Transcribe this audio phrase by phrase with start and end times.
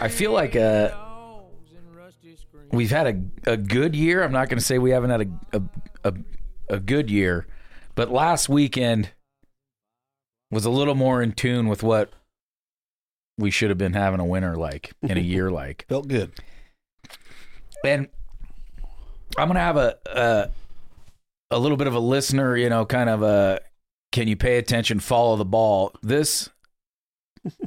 [0.00, 0.90] I feel like uh,
[2.72, 3.06] we've had
[3.46, 4.22] a, a good year.
[4.22, 5.62] I'm not going to say we haven't had a, a,
[6.04, 6.14] a,
[6.76, 7.46] a good year,
[7.94, 9.10] but last weekend
[10.50, 12.12] was a little more in tune with what
[13.36, 15.86] we should have been having a winter like in a year like.
[15.88, 16.32] Felt good.
[17.84, 18.08] And
[19.36, 20.50] I'm gonna have a, a
[21.50, 23.60] a little bit of a listener, you know, kind of a
[24.12, 25.92] can you pay attention, follow the ball.
[26.02, 26.48] This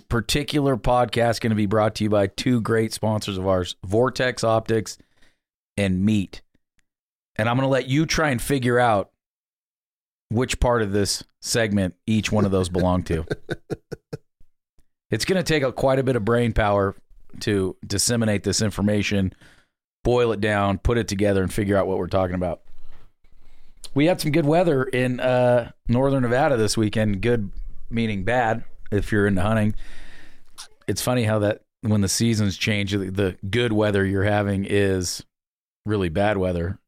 [0.10, 4.44] particular podcast going to be brought to you by two great sponsors of ours, Vortex
[4.44, 4.98] Optics
[5.76, 6.42] and Meet.
[7.36, 9.12] And I'm going to let you try and figure out
[10.30, 13.26] which part of this segment each one of those belong to.
[15.12, 16.96] it's going to take a, quite a bit of brain power
[17.42, 19.34] to disseminate this information,
[20.04, 22.62] boil it down, put it together, and figure out what we're talking about.
[23.94, 27.22] We had some good weather in uh, northern Nevada this weekend.
[27.22, 27.52] Good
[27.90, 29.76] meaning bad if you're into hunting.
[30.88, 35.24] It's funny how that when the seasons change, the good weather you're having is
[35.86, 36.80] really bad weather.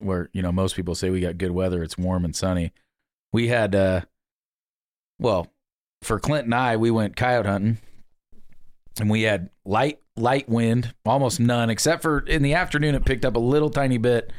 [0.00, 2.72] Where you know most people say we got good weather, it's warm and sunny.
[3.32, 4.02] We had, uh,
[5.18, 5.48] well,
[6.02, 7.78] for Clint and I, we went coyote hunting,
[9.00, 13.24] and we had light light wind, almost none, except for in the afternoon it picked
[13.24, 14.32] up a little tiny bit.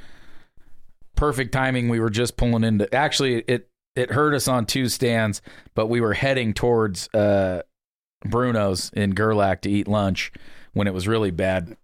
[1.16, 1.90] Perfect timing.
[1.90, 2.94] We were just pulling into.
[2.96, 5.42] Actually, it it hurt us on two stands,
[5.76, 7.64] but we were heading towards uh,
[8.26, 10.32] Bruno's in Gerlach to eat lunch
[10.74, 11.76] when it was really bad.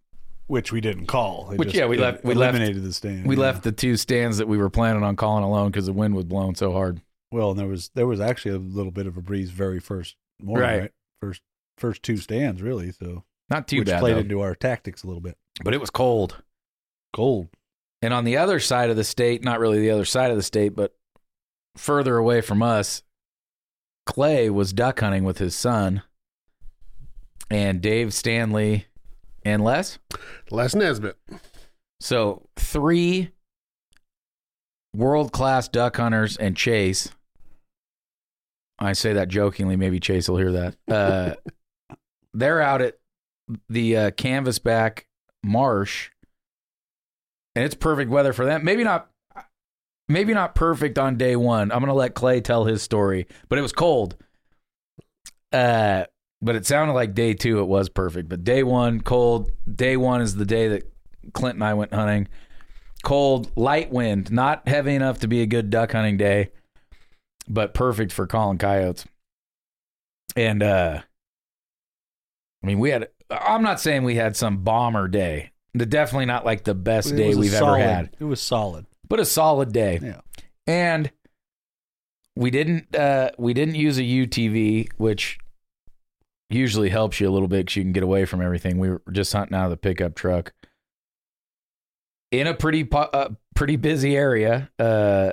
[0.47, 1.50] Which we didn't call.
[1.52, 3.25] It Which, just- yeah, we left- we left- eliminated the stand.
[3.25, 3.42] We yeah.
[3.42, 6.25] left the two stands that we were planning on calling alone because the wind was
[6.25, 7.02] blowing so hard.
[7.31, 10.16] Well, and there was there was actually a little bit of a breeze very first
[10.42, 10.80] morning, Right.
[10.81, 10.92] right?
[11.19, 11.42] First
[11.78, 12.92] first two stands, really.
[12.92, 14.19] So Not too which bad, played though.
[14.19, 15.36] into our tactics a little bit.
[15.64, 16.44] but it was cold.
[17.12, 17.47] Cold.
[18.03, 20.44] And on the other side of the state, not really the other side of the
[20.44, 20.94] state, but
[21.76, 23.04] further away from us,
[24.06, 26.03] Clay was duck hunting with his son
[27.50, 28.86] and Dave Stanley
[29.44, 29.97] and Les.
[30.52, 31.18] Les Nesbitt.
[32.00, 33.31] So three
[34.96, 37.09] world class duck hunters and Chase.
[38.80, 39.75] I say that jokingly.
[39.75, 40.75] Maybe Chase will hear that.
[40.88, 41.96] Uh,
[42.34, 42.97] they're out at
[43.69, 45.03] the uh, Canvasback
[45.44, 46.09] Marsh,
[47.56, 48.63] and it's perfect weather for them.
[48.66, 49.09] Maybe not.
[50.08, 51.72] Maybe not perfect on day one.
[51.72, 54.16] I'm gonna let Clay tell his story, but it was cold.
[55.52, 56.06] Uh,
[56.42, 58.30] but it sounded like day two it was perfect.
[58.30, 59.52] But day one, cold.
[59.74, 60.92] Day one is the day that
[61.34, 62.28] Clint and I went hunting.
[63.04, 66.50] Cold, light wind, not heavy enough to be a good duck hunting day,
[67.48, 69.06] but perfect for calling coyotes.
[70.36, 71.02] And uh
[72.64, 75.52] I mean, we had I'm not saying we had some bomber day.
[75.74, 78.86] The definitely not like the best It day we've solid- ever had, It was solid.
[79.08, 80.00] But a solid day.
[80.02, 80.22] Yeah.
[80.68, 81.12] And
[82.36, 85.38] we didn't uh we didn't use a UTV, which
[86.50, 88.78] usually helps you a little bit because you can get away from everything.
[88.78, 90.54] We were just hunting out of the pickup truck
[92.32, 94.70] in a pretty po- uh, pretty busy area.
[94.78, 95.32] Uh,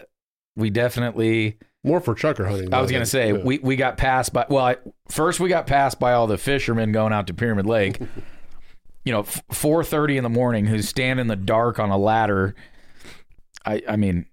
[0.56, 1.58] we definitely.
[1.84, 2.72] More for chukar hunting.
[2.72, 3.42] I was gonna say yeah.
[3.42, 4.46] we we got passed by.
[4.48, 4.76] Well, I,
[5.08, 7.98] first we got passed by all the fishermen going out to Pyramid Lake.
[9.04, 12.54] you know, four thirty in the morning, who stand in the dark on a ladder.
[13.64, 14.26] I I mean,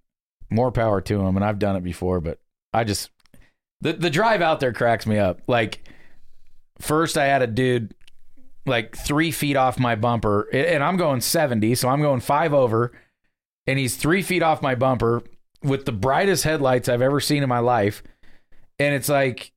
[0.49, 1.35] more power to him.
[1.35, 2.39] and I've done it before, but
[2.73, 3.11] I just
[3.81, 5.41] the the drive out there cracks me up.
[5.47, 5.87] Like
[6.79, 7.93] first, I had a dude
[8.65, 12.91] like three feet off my bumper, and I'm going seventy, so I'm going five over,
[13.67, 15.23] and he's three feet off my bumper
[15.63, 18.03] with the brightest headlights I've ever seen in my life,
[18.77, 19.51] and it's like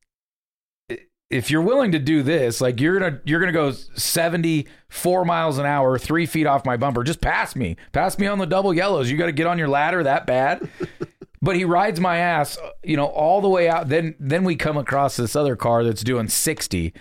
[1.29, 5.65] if you're willing to do this, like you're gonna you're gonna go 74 miles an
[5.65, 9.09] hour, three feet off my bumper, just pass me, pass me on the double yellows.
[9.09, 10.69] You got to get on your ladder that bad.
[11.41, 13.89] but he rides my ass, you know, all the way out.
[13.89, 16.93] Then then we come across this other car that's doing 60.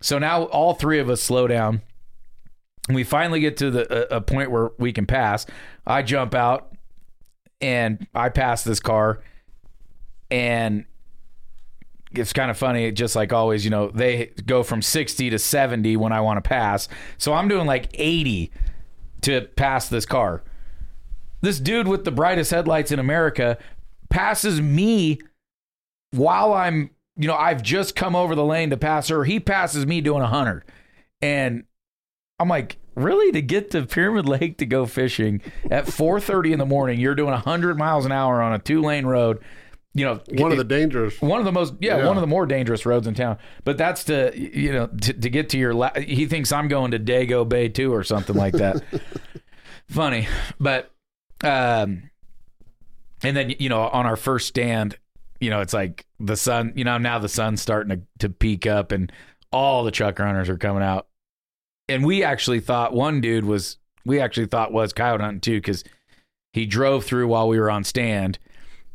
[0.00, 1.82] So now all three of us slow down.
[2.88, 5.44] We finally get to the a, a point where we can pass.
[5.86, 6.72] I jump out
[7.60, 9.20] and I pass this car
[10.30, 10.84] and
[12.18, 15.96] it's kind of funny just like always you know they go from 60 to 70
[15.96, 16.88] when i want to pass.
[17.18, 18.50] So i'm doing like 80
[19.22, 20.42] to pass this car.
[21.40, 23.58] This dude with the brightest headlights in america
[24.08, 25.20] passes me
[26.12, 29.24] while i'm you know i've just come over the lane to pass her.
[29.24, 30.64] He passes me doing 100
[31.22, 31.64] and
[32.38, 33.30] i'm like really?
[33.32, 37.32] To get to pyramid lake to go fishing at 4.30 in the morning you're doing
[37.32, 39.38] 100 miles an hour on a two lane road
[39.96, 41.20] you know one of the dangerous.
[41.20, 42.06] one of the most yeah, Yeah.
[42.06, 45.30] one of the more dangerous roads in town but that's to you know to, to
[45.30, 48.54] get to your la- he thinks i'm going to dago bay too or something like
[48.54, 48.82] that
[49.88, 50.26] funny
[50.60, 50.90] but
[51.44, 52.10] um
[53.22, 54.98] and then you know on our first stand
[55.40, 58.66] you know it's like the sun you know now the sun's starting to, to peak
[58.66, 59.12] up and
[59.52, 61.06] all the truck runners are coming out.
[61.88, 65.84] And we actually thought one dude was we actually thought was coyote hunting too because
[66.52, 68.38] he drove through while we were on stand,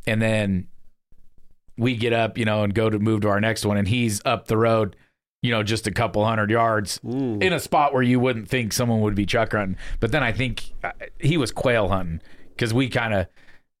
[0.06, 0.68] and then
[1.82, 4.22] we get up, you know, and go to move to our next one, and he's
[4.24, 4.96] up the road,
[5.42, 7.42] you know, just a couple hundred yards Mm.
[7.42, 9.76] in a spot where you wouldn't think someone would be chuck hunting.
[10.00, 12.20] But then I think uh, he was quail hunting
[12.54, 13.26] because we kind of,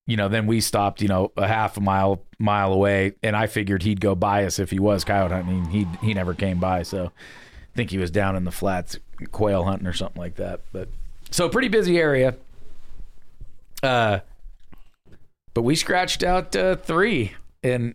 [0.06, 3.46] you know, then we stopped, you know, a half a mile mile away, and I
[3.46, 5.66] figured he'd go by us if he was coyote hunting.
[5.66, 8.98] He he never came by, so I think he was down in the flats
[9.30, 10.60] quail hunting or something like that.
[10.72, 10.88] But
[11.30, 12.34] so pretty busy area.
[13.82, 14.18] Uh,
[15.54, 17.32] but we scratched out uh, three,
[17.62, 17.94] and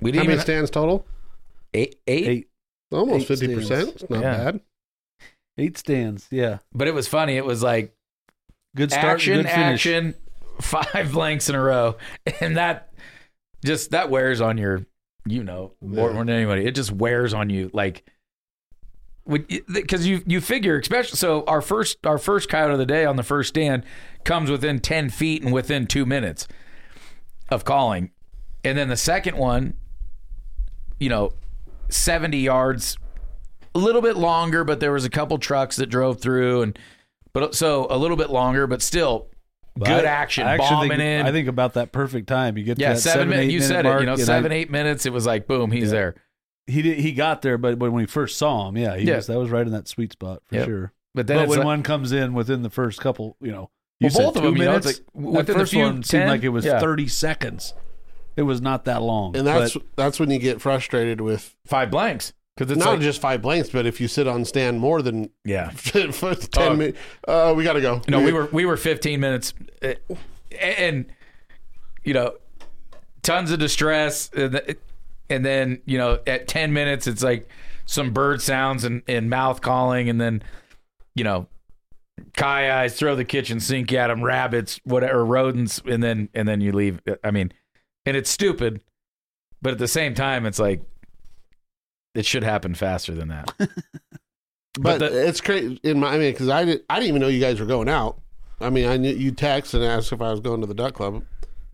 [0.00, 1.06] we How didn't many even stands total?
[1.74, 2.28] eight, eight.
[2.28, 2.48] Eight
[2.90, 3.88] Almost fifty percent.
[3.98, 4.10] stands.
[4.10, 4.36] Not Yeah.
[4.52, 4.60] bad.
[5.58, 6.26] eight stands.
[6.30, 6.58] Yeah.
[6.74, 7.36] But it was funny.
[7.36, 7.94] It was like
[8.76, 9.04] Good start.
[9.14, 9.86] action, good finish.
[9.86, 10.14] action,
[10.60, 11.96] five blanks in a row,
[12.40, 12.92] and that
[13.64, 14.84] just that wears on your,
[15.26, 16.18] you know, more Yeah.
[16.18, 16.64] than anybody.
[16.66, 18.04] It just wears on you, like,
[19.26, 23.16] because you you figure, especially so our first our first coyote of the day on
[23.16, 23.84] the first stand
[24.24, 26.48] comes within ten feet and within two minutes
[27.52, 28.10] of calling,
[28.64, 29.74] and then the second one,
[30.98, 31.32] you know,
[31.88, 32.96] seventy yards,
[33.74, 36.78] a little bit longer, but there was a couple trucks that drove through and.
[37.34, 39.28] But so a little bit longer, but still
[39.74, 41.24] But good I- action, I bombing think, in.
[41.26, 42.58] I think about that perfect time.
[42.58, 43.52] You get to yeah, that seven, seven, minutes.
[43.54, 44.00] You minute said mark, it.
[44.00, 45.06] You know, and I- seven, eight minutes.
[45.06, 45.90] It was like boom, he's Yeah.
[45.90, 46.14] there.
[46.66, 49.16] he did, he got there, but when we first saw him, yeah, he Yeah.
[49.16, 50.66] was that was right in that sweet spot for Yep.
[50.66, 50.92] sure.
[51.14, 53.70] But then But when like, one comes in within the first couple, you know,
[54.02, 54.86] you Well, said both of two them, you know, minutes.
[54.86, 56.78] like, within the first few- one seemed like it was yeah.
[56.80, 57.74] thirty seconds.
[58.36, 61.90] It was not that long, And that's but that's when you get frustrated with five
[61.90, 65.02] blanks because it's not like, just five blanks, but if you sit on stand more
[65.02, 65.68] than yeah.
[65.70, 66.76] for ten Oh.
[66.76, 68.00] minutes, uh, we got to go.
[68.08, 69.52] No, we were we were 15 minutes,
[69.82, 69.94] uh,
[70.60, 71.06] and
[72.04, 72.34] you know,
[73.22, 74.76] tons of distress, and
[75.30, 77.48] and then you know, at 10 minutes, it's like
[77.84, 80.42] some bird sounds and, and mouth calling, and then
[81.14, 81.48] you know,
[82.34, 86.60] Kai eyes throw the kitchen sink at them, rabbits, whatever, rodents, and then and then
[86.60, 87.00] you leave.
[87.22, 87.52] I mean,
[88.06, 88.80] and it's stupid,
[89.60, 90.82] but at the same time, it's like
[92.14, 93.52] it should happen faster than that.
[94.80, 96.14] But, the- it's crazy in my.
[96.14, 96.82] I mean, because I didn't.
[96.88, 98.18] I didn't even know you guys were going out.
[98.58, 100.94] I mean, I knew you text and asked if I was going to the duck
[100.94, 101.22] club,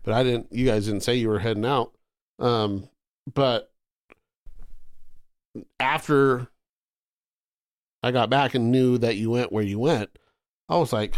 [0.03, 0.47] but I didn't.
[0.51, 1.93] You guys didn't say you were heading out.
[2.39, 2.89] Um,
[3.33, 3.71] but
[5.79, 6.47] after
[8.03, 10.09] I got back and knew that you went where you went,
[10.69, 11.15] I was like,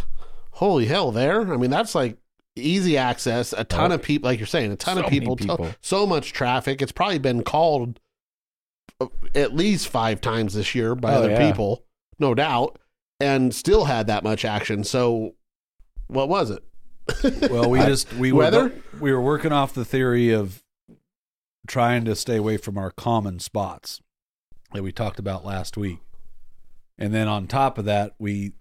[0.52, 1.54] "Holy hell!" There.
[1.54, 2.18] I mean, that's like
[2.56, 3.54] easy access.
[3.54, 3.96] A ton Oh.
[3.96, 5.70] of people, like you're saying, a ton So of people, people.
[5.82, 6.82] so much traffic.
[6.82, 8.00] It's probably been called
[9.00, 11.50] uh, at least five times this year by Oh, other yeah.
[11.50, 11.84] people,
[12.20, 12.78] no doubt,
[13.20, 14.84] and still had that much action.
[14.84, 15.36] So,
[16.08, 16.64] what was it?
[17.52, 18.72] well, we just we were Weather?
[19.00, 20.64] we were working off the theory of
[21.68, 24.02] trying to stay away from our common spots
[24.74, 26.00] that we talked about last week,
[26.98, 28.54] and then on top of that, we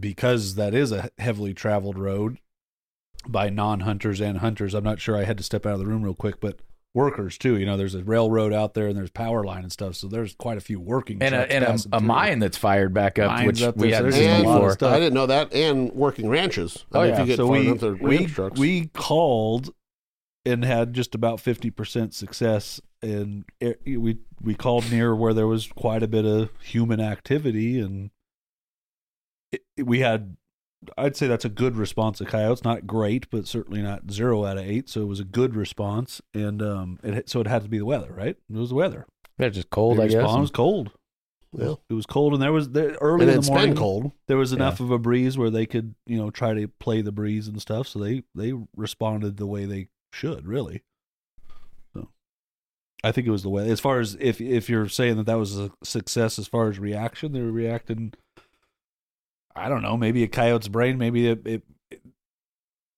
[0.00, 2.38] because that is a heavily traveled road
[3.26, 4.74] by non-hunters and hunters.
[4.74, 5.16] I'm not sure.
[5.16, 6.60] I had to step out of the room real quick, but
[6.94, 7.56] workers too.
[7.58, 9.94] You know, there's a railroad out there and there's power line and stuff.
[9.96, 13.18] So there's quite a few working and a, and a, a mine that's fired back
[13.18, 14.72] up, Mines which up we hadn't seen a and before.
[14.72, 14.92] stuff.
[14.92, 16.84] I didn't know that, and working ranches.
[16.92, 17.14] I Oh, mean, yeah.
[17.14, 18.58] if you get so we enough, we, trucks.
[18.58, 19.70] we called
[20.46, 25.46] and had just about 50% success and it, eh, we we called near where there
[25.46, 28.12] was quite a bit of human activity and it,
[29.82, 30.36] we had
[30.96, 32.62] I'd say that's a good response of coyotes.
[32.64, 36.20] Not great but certainly not 0 out of 8 so it was a good response.
[36.34, 38.36] And um it so it had to be the weather right?
[38.50, 39.06] It was the weather.
[39.38, 40.16] They're just cold, The I guess.
[40.16, 40.92] response was cold.
[41.56, 41.74] Yeah.
[41.88, 44.12] it was cold and there was there, early in the morning cold.
[44.26, 47.12] there was enough of a breeze where they could you know try to play the
[47.12, 47.88] breeze and stuff.
[47.88, 50.82] So they they responded the way they should really.
[51.94, 52.10] So
[53.04, 55.38] i think it was the way as far as if if you're saying that that
[55.38, 58.12] was a success as far as reaction they were reacting
[59.58, 61.62] i don't know maybe a coyote's brain maybe it it,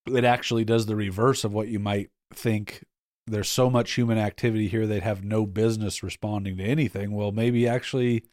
[0.06, 2.84] it actually does the reverse of what you might think
[3.26, 7.66] there's so much human activity here they'd have no business responding to anything well maybe
[7.68, 8.24] actually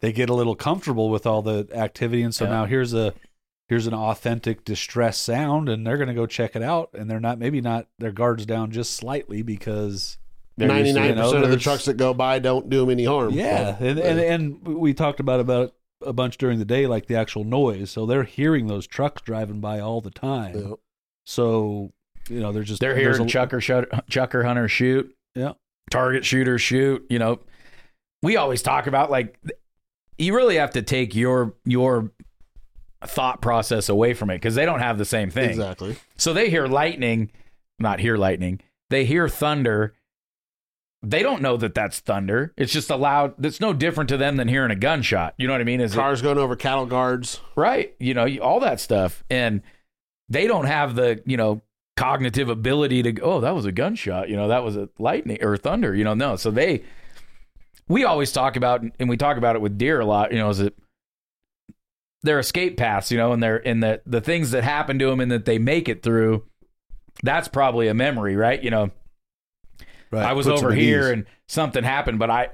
[0.00, 2.50] they get a little comfortable with all the activity and so Yeah.
[2.50, 3.14] now here's a
[3.68, 7.18] here's an authentic distress sound and they're going to go check it out and they're
[7.18, 10.18] not maybe not their guards down just slightly because
[10.56, 12.70] they're used Ninety to, nine you know, percent of the trucks that go by don't
[12.70, 13.32] do them any harm.
[13.32, 17.06] yeah So, and, and and we talked about about a bunch during the day like
[17.06, 20.74] the actual noise so they're hearing those trucks driving by all the time yeah.
[21.24, 21.90] so
[22.28, 25.14] you know they're just They're there's hearing a- chukar shut, chukar hunter shoot.
[25.36, 25.52] Yeah.
[25.90, 27.06] Target shooter shoot.
[27.08, 27.38] You know,
[28.22, 29.38] we always talk about like
[30.18, 32.10] you really have to take your your
[33.04, 35.50] thought process away from it because they don't have the same thing.
[35.50, 35.96] exactly.
[36.16, 37.30] So they hear lightning,
[37.78, 38.60] not hear lightning.
[38.90, 39.94] They hear thunder.
[41.08, 42.52] They don't know that that's thunder.
[42.56, 43.34] It's just a loud.
[43.38, 45.34] That's no different to them than hearing a gunshot.
[45.38, 45.80] You know what I mean?
[45.80, 47.40] Is it, Cars going over cattle guards.
[47.54, 47.94] right?
[48.00, 49.62] You know, all that stuff, and
[50.28, 51.62] they don't have the you know
[51.96, 53.12] cognitive ability to.
[53.12, 54.28] go, Oh, that was a gunshot.
[54.28, 55.94] You know, that was a lightning or thunder.
[55.94, 56.36] You know, no.
[56.36, 56.82] So they.
[57.88, 60.32] We always talk about, and we talk about it with deer a lot.
[60.32, 60.74] You know, is it
[62.22, 63.12] their escape paths?
[63.12, 65.58] You know, and their and the the things that happen to them and that they
[65.58, 66.44] make it through.
[67.22, 68.60] That's probably a memory, right?
[68.60, 68.90] You know,
[70.10, 70.24] Right.
[70.24, 71.10] I was Puts over here ease.
[71.10, 72.48] and something happened, but I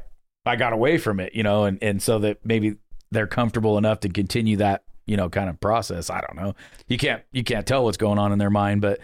[0.46, 2.76] I got away from it, you know, and and so that maybe
[3.10, 6.08] they're comfortable enough to continue that, you know, kind of process.
[6.10, 6.54] I don't know.
[6.88, 9.00] You can't you can't tell what's going on in their mind, but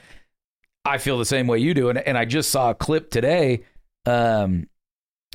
[0.85, 1.91] I feel the same way you do.
[1.91, 3.65] And and I just saw a clip today.
[4.07, 4.69] Um,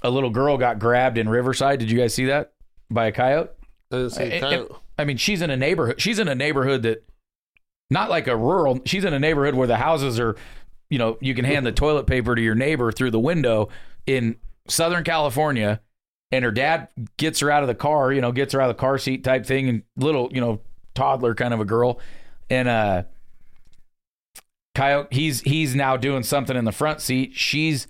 [0.01, 1.79] a little girl got grabbed in Riverside.
[1.79, 2.53] Did you guys see that
[2.89, 3.51] by a coyote?
[3.91, 4.75] I didn't see It- coyote.
[4.97, 5.99] I mean, she's in a neighborhood.
[6.01, 7.03] She's in a neighborhood that,
[7.89, 8.79] not like a rural.
[8.85, 10.35] She's in a neighborhood where the houses are,
[10.93, 13.69] you know, you can hand the toilet paper to your neighbor through the window
[14.05, 14.35] in
[14.67, 15.81] Southern California,
[16.31, 18.13] and her dad gets her out of the car.
[18.13, 20.61] You know, gets her out of the car seat type thing, and little, you know,
[20.93, 21.99] toddler kind of a girl,
[22.47, 23.03] and uh,
[24.75, 25.07] coyote.
[25.09, 27.33] He's he's now doing something in the front seat.
[27.33, 27.87] She's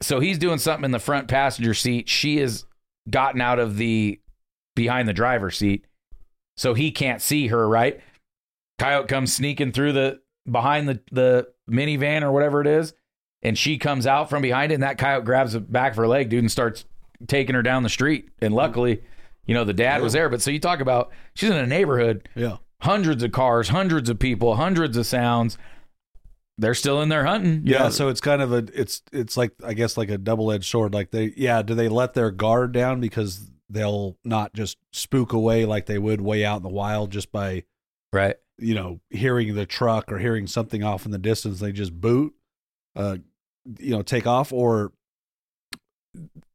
[0.00, 2.08] so he's doing something in the front passenger seat.
[2.08, 2.64] She has
[3.10, 4.18] gotten out of the
[4.74, 5.84] behind the driver's seat,
[6.56, 7.68] so he can't see her.
[7.68, 8.00] Right?
[8.78, 12.92] Coyote comes sneaking through the behind the the minivan or whatever it is,
[13.42, 14.74] and she comes out from behind it.
[14.76, 16.84] And that coyote grabs the back of her leg, dude, and starts
[17.26, 18.28] taking her down the street.
[18.40, 19.02] And luckily,
[19.46, 20.28] you know, the dad was there.
[20.28, 22.56] But so you talk about she's in a neighborhood, Yeah.
[22.82, 25.58] hundreds of cars, hundreds of people, hundreds of sounds.
[26.58, 27.62] They're still in there hunting.
[27.64, 27.90] Yeah, know?
[27.90, 30.92] so it's kind of a it's it's like I guess like a double edged sword.
[30.92, 35.64] Like they yeah, do they let their guard down because they'll not just spook away
[35.64, 37.64] like they would way out in the wild just by
[38.12, 38.36] right.
[38.60, 42.34] You know hearing the truck or hearing something off in the distance they just boot,
[42.94, 43.16] uh,
[43.78, 44.92] you know take off or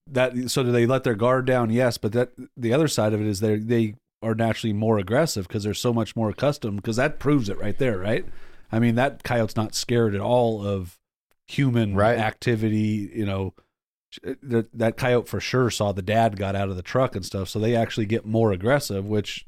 [0.08, 1.70] that so do they let their guard down?
[1.70, 5.48] Yes, but that the other side of it is they they are naturally more aggressive
[5.48, 8.26] because they're so much more accustomed because that proves it right there, right?
[8.72, 10.98] I mean that coyote's not scared at all of
[11.48, 12.18] human Right.
[12.18, 13.54] activity, you know.
[14.42, 17.50] That that coyote for sure saw the dad got out of the truck and stuff,
[17.50, 19.46] so they actually get more aggressive, which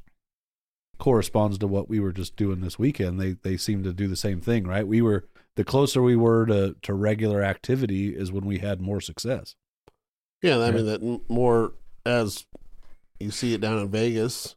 [0.98, 3.20] corresponds to what we were just doing this weekend.
[3.20, 4.86] They they seem to do the same thing, right?
[4.86, 5.26] We were
[5.56, 9.54] the closer we were to to regular activity is when we had more success.
[10.42, 10.70] Yeah, I Yeah.
[10.72, 11.72] mean that more
[12.04, 12.46] as
[13.20, 14.54] you see it down in Vegas,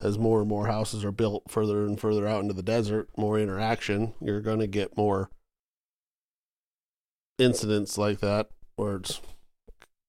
[0.00, 3.38] as more and more houses are built further and further out into the desert, more
[3.38, 5.30] interaction, you're going to get more
[7.38, 9.20] incidents like that where it's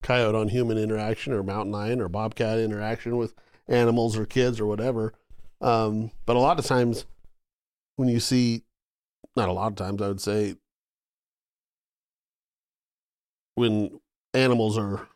[0.01, 3.33] coyote on human interaction or mountain lion or bobcat interaction with
[3.67, 5.13] animals or kids or whatever.
[5.63, 7.05] Um, but a lot of times
[7.95, 8.63] when you see,
[9.35, 10.55] not a lot of times, I would say,
[13.55, 13.99] when
[14.33, 15.07] animals are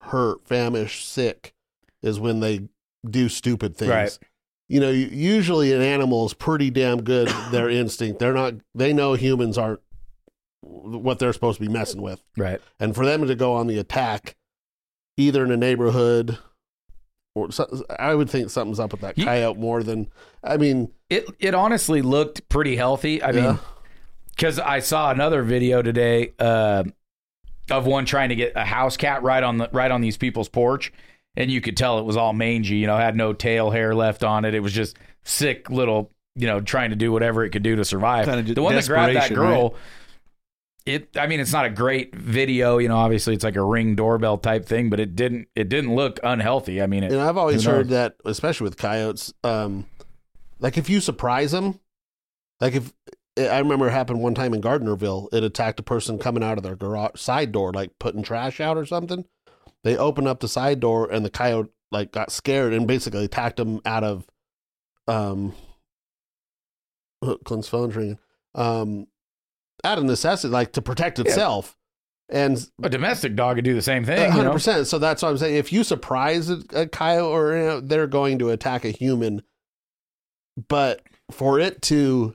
[0.00, 1.54] hurt, famished, sick,
[2.02, 2.68] is when they
[3.08, 3.90] do stupid things.
[3.90, 4.18] Right.
[4.68, 7.28] You know, usually an animal is pretty damn good.
[7.50, 8.54] Their instinct, they're not.
[8.74, 9.80] They know humans aren't
[10.62, 12.60] what they're supposed to be messing with, Right.
[12.80, 14.36] and for them to go on the attack,
[15.16, 16.38] either in a neighborhood.
[17.34, 20.08] Or so- I would think something's up with that Ye- coyote more than
[20.44, 20.90] I mean.
[21.08, 23.22] It it honestly looked pretty healthy.
[23.22, 23.40] I yeah.
[23.40, 23.58] mean,
[24.34, 26.84] because I saw another video today uh,
[27.70, 30.48] of one trying to get a house cat right on the right on these people's
[30.48, 30.92] porch,
[31.36, 32.76] and you could tell it was all mangy.
[32.76, 34.54] You know, had no tail hair left on it.
[34.54, 36.10] It was just sick little.
[36.34, 38.24] You know, trying to do whatever it could do to survive.
[38.24, 39.74] Kinda the one that grabbed that desperation, girl.
[40.84, 41.16] It.
[41.16, 42.78] I mean, it's not a great video.
[42.78, 45.48] You know, obviously it's like a ring doorbell type thing, but it didn't.
[45.54, 46.82] It didn't look unhealthy.
[46.82, 49.86] I mean, it, And I've always heard that, especially with coyotes, um,
[50.58, 51.78] like if you surprise them,
[52.60, 52.92] like if
[53.38, 56.64] I remember it happened one time in Gardnerville, it attacked a person coming out of
[56.64, 59.24] their garage side door, like putting trash out or something.
[59.84, 63.56] They opened up the side door, and the coyote like got scared and basically attacked
[63.56, 64.26] them out of,
[65.08, 65.54] um,
[67.44, 68.18] Clint's phone's ringing,
[68.54, 69.06] um,
[69.84, 71.76] out of necessity, like to protect itself.
[72.28, 74.22] And a domestic dog could do the same thing.
[74.22, 74.52] You hundred know?
[74.52, 74.86] percent.
[74.86, 75.56] So that's what I'm saying.
[75.56, 79.42] If you surprise a, a coyote, or you know, they're going to attack a human,
[80.68, 82.34] but for it to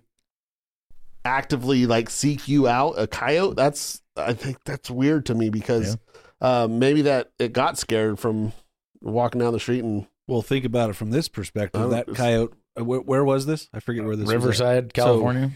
[1.26, 5.98] actively like seek you out, a coyote, that's I think that's weird to me because
[6.42, 8.54] um, maybe that it got scared from
[9.02, 11.82] walking down the street and Well, think about it from this perspective.
[11.82, 13.70] Oh, that coyote, uh, where, where was this?
[13.74, 14.34] I forget where this was.
[14.34, 15.52] Riverside, California.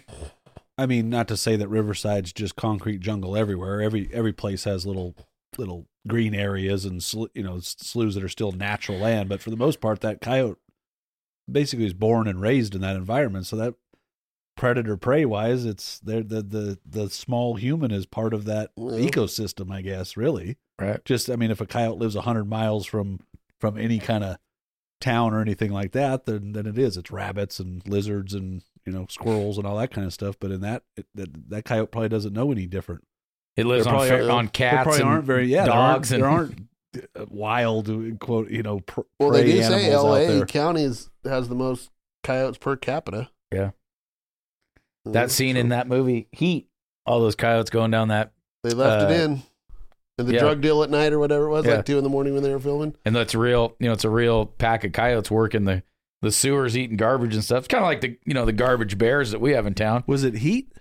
[0.82, 3.82] I mean, not to say that Riverside's just concrete jungle everywhere.
[3.82, 5.16] Every every place has little
[5.58, 9.50] little green areas and sl- you know sloughs that are still natural land, but for
[9.50, 10.58] the most part, that coyote
[11.52, 13.46] basically was born and raised in that environment.
[13.46, 13.76] So that
[14.58, 18.96] predator prey wise, it's they're the the the small human is part of that Well.
[18.98, 20.16] ecosystem, I guess.
[20.18, 21.04] Really, Right.
[21.06, 23.20] just I mean, if a coyote lives hundred miles from
[23.60, 24.38] from any kind of
[25.00, 26.98] town or anything like that, then then it is.
[26.98, 30.36] It's rabbits and lizards and you know squirrels and all that kind of stuff.
[30.40, 33.06] But in that it, that that coyote probably doesn't know any different.
[33.58, 36.10] It lives on, probably fa- are- on There cats probably and aren't very yeah dogs
[36.10, 39.52] there aren't, and there aren't uh, wild uh, quote you know pr- Well, prey they
[39.52, 40.28] do say animals out L.A.
[40.28, 40.46] there.
[40.46, 41.90] County is, has the most
[42.24, 43.30] coyotes per capita.
[43.52, 43.72] Yeah.
[45.06, 46.68] Uh, that scene in that movie Heat.
[47.06, 48.32] All those coyotes going down that,
[48.64, 49.42] they left uh, it in.
[50.20, 50.40] And the yeah.
[50.42, 51.78] drug deal at night or whatever it was, Yeah.
[51.78, 52.96] like two in the morning when they were filming.
[53.06, 53.76] and that's real.
[53.80, 55.82] You know, it's a real pack of coyotes working the
[56.22, 57.60] the sewers, eating garbage and stuff.
[57.60, 60.04] It's kind of like the you know the garbage bears that we have in town.
[60.08, 60.72] Was it Heat?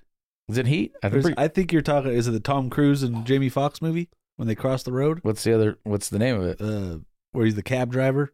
[0.49, 0.92] Is it Heat?
[1.02, 1.25] I Or think.
[1.26, 2.12] is- I think you're talking.
[2.12, 5.20] Is it the Tom Cruise and Jamie Foxx movie when they cross the road?
[5.23, 5.78] what's the other?
[5.85, 6.61] What's the name of it?
[6.61, 6.99] Uh,
[7.32, 8.32] where he's the cab driver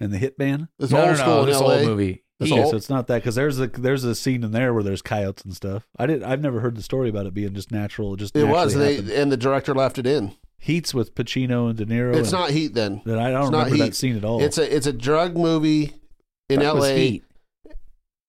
[0.00, 0.68] and the hitman.
[0.78, 1.78] It's no, old no, school no, in this L.A.
[1.78, 2.24] old movie.
[2.38, 2.54] This Heat.
[2.54, 4.84] Okay, old- so it's not that because there's a there's a scene in there where
[4.84, 5.88] there's coyotes and stuff.
[5.98, 8.14] I did I've never heard the story about it being just natural.
[8.14, 10.32] It just It was, and, naturally they, and the director left it in.
[10.60, 12.14] Heats with Pacino and De Niro.
[12.16, 13.02] It's and, not Heat then.
[13.04, 13.94] That I don't it's not remember that Heat.
[13.96, 14.40] scene at all.
[14.42, 15.94] It's a it's a drug movie
[16.48, 17.22] in That L.A.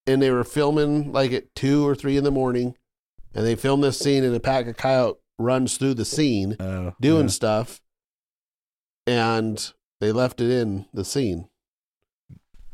[0.08, 2.76] And they were filming like at two or three in the morning,
[3.34, 6.92] and they filmed this scene, and a pack of coyote runs through the scene uh,
[7.00, 7.30] doing yeah.
[7.30, 7.82] stuff,
[9.06, 9.72] and
[10.02, 11.48] they left it in the scene.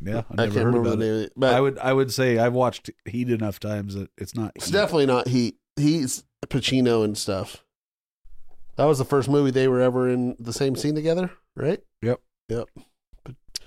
[0.02, 2.12] Yeah, I I can't heard remember the name, of it, but I would I would
[2.14, 4.52] say I've watched Heat enough times that it's not.
[4.56, 4.74] it's Heat.
[4.74, 5.58] definitely not Heat.
[5.76, 7.66] He's Pacino and stuff.
[8.78, 11.82] That was the first movie they were ever in the same scene together, right?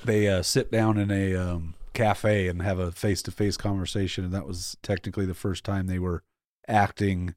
[0.04, 4.24] They uh, sit down in a um, cafe and have a face to face conversation,
[4.24, 6.22] and that was technically the first time they were
[6.66, 7.34] acting,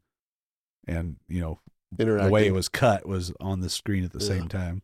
[0.87, 1.59] and you know
[1.97, 4.27] the way it was cut was on the screen at the Yeah.
[4.27, 4.81] same time.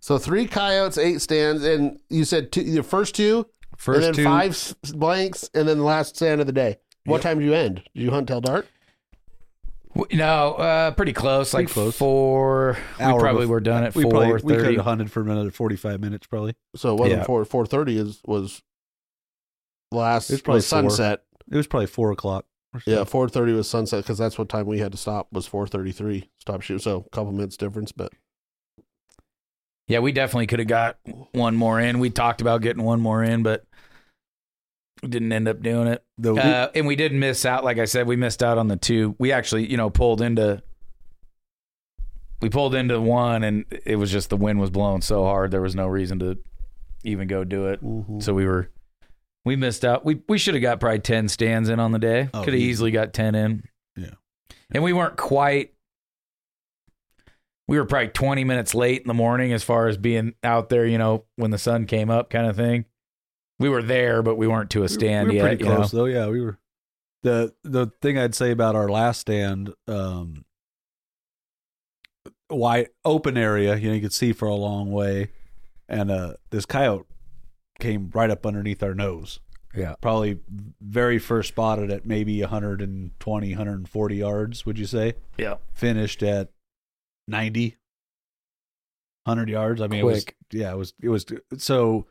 [0.00, 4.14] So three coyotes, eight stands, and you said two, the first two, First and then
[4.14, 6.78] two, five blanks, and then the last stand of the day.
[7.04, 7.22] What Yep.
[7.22, 7.82] time did you end?
[7.94, 8.66] Did you hunt till dark?
[9.96, 11.50] W- No, uh, pretty close.
[11.52, 11.96] Pretty like close.
[11.96, 12.76] four.
[13.00, 15.20] Hour we probably bef- were done at we four probably we could have hunted for
[15.22, 16.54] another forty five minutes, probably.
[16.74, 17.24] So it wasn't Yeah.
[17.24, 18.62] four four thirty is was
[19.92, 21.22] last It was probably was sunset.
[21.50, 22.44] It was probably four o'clock.
[22.74, 22.82] Or.
[22.86, 25.66] Yeah, four thirty was sunset because that's what time we had to stop was four
[25.66, 26.30] thirty three.
[26.40, 26.82] Stop shoot.
[26.82, 28.12] So a couple minutes difference, but
[29.88, 30.98] Yeah, we definitely could have got
[31.32, 32.00] one more in.
[32.00, 33.66] We talked about getting one more in, but we
[35.02, 36.02] didn't end up doing it.
[36.18, 37.64] The, Uh, and we didn't miss out.
[37.64, 39.14] Like I said, we missed out on the two.
[39.18, 40.62] We actually, you know, pulled into.
[42.42, 45.62] We pulled into one, and it was just the wind was blowing so hard there
[45.62, 46.38] was no reason to
[47.02, 47.80] even go do it.
[48.22, 48.70] So we were,
[49.46, 50.04] we missed out.
[50.04, 52.28] We we should have got probably ten stands in on the day.
[52.34, 52.70] Oh, Could have easy.
[52.70, 53.62] easily got ten in.
[53.96, 54.10] Yeah.
[54.70, 55.72] and we weren't quite.
[57.68, 60.84] We were probably twenty minutes late in the morning as far as being out there.
[60.86, 62.84] You know, when the sun came up, kind of thing.
[63.58, 65.42] We were there, but we weren't to a stand we were yet.
[65.42, 65.76] pretty you know?
[65.76, 66.04] close though.
[66.04, 66.58] Yeah, we were.
[67.22, 70.44] the The thing I'd say about our last stand, um,
[72.50, 75.30] wide open area, you know, you could see for a long way,
[75.88, 77.06] and uh, this coyote
[77.78, 79.40] came right up underneath our nose.
[79.74, 79.94] Yeah.
[80.00, 80.38] Probably
[80.80, 84.64] very first spotted at maybe 120, 140 yards.
[84.64, 85.14] Would you say?
[85.36, 85.56] Yeah.
[85.74, 86.48] Finished at
[87.28, 87.76] 90,
[89.24, 89.82] 100 yards.
[89.82, 90.36] I mean, it was Quick.
[90.52, 91.26] yeah, it was it was
[91.58, 92.06] so.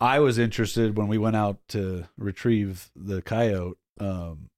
[0.00, 3.78] I was interested when we went out to retrieve the coyote.
[3.98, 4.50] Um,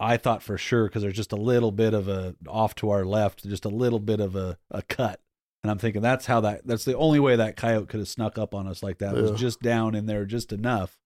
[0.00, 3.04] I thought for sure because there's just a little bit of a off to our
[3.04, 5.20] left, just a little bit of a, a cut,
[5.62, 8.36] and I'm thinking that's how that that's the only way that coyote could have snuck
[8.38, 9.22] up on us like that Yeah.
[9.22, 10.98] was just down in there just enough.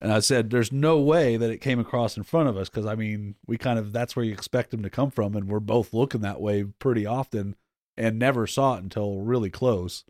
[0.00, 2.86] And I said, "There's no way that it came across in front of us because
[2.86, 5.60] I mean, we kind of that's where you expect them to come from, and we're
[5.60, 7.56] both looking that way pretty often,
[7.98, 10.04] and never saw it until really close."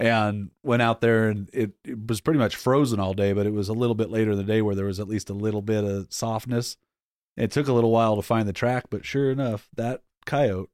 [0.00, 3.52] And went out there, and it, it was pretty much frozen all day, but it
[3.52, 5.60] was a little bit later in the day where there was at least a little
[5.60, 6.78] bit of softness.
[7.36, 10.70] It took a little while to find the track, but sure enough, that coyote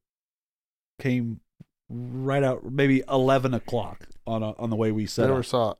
[1.01, 1.41] came
[1.89, 5.45] right out maybe eleven o'clock on a, on the way we set never up.
[5.45, 5.79] saw it.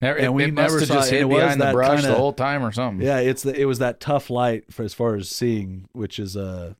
[0.00, 1.16] Never, And it, we it never saw just it.
[1.16, 3.04] hid It was behind the brush kinda- the whole time or something.
[3.06, 6.36] Yeah, it's the it was that tough light for as far as seeing, which is
[6.36, 6.74] uh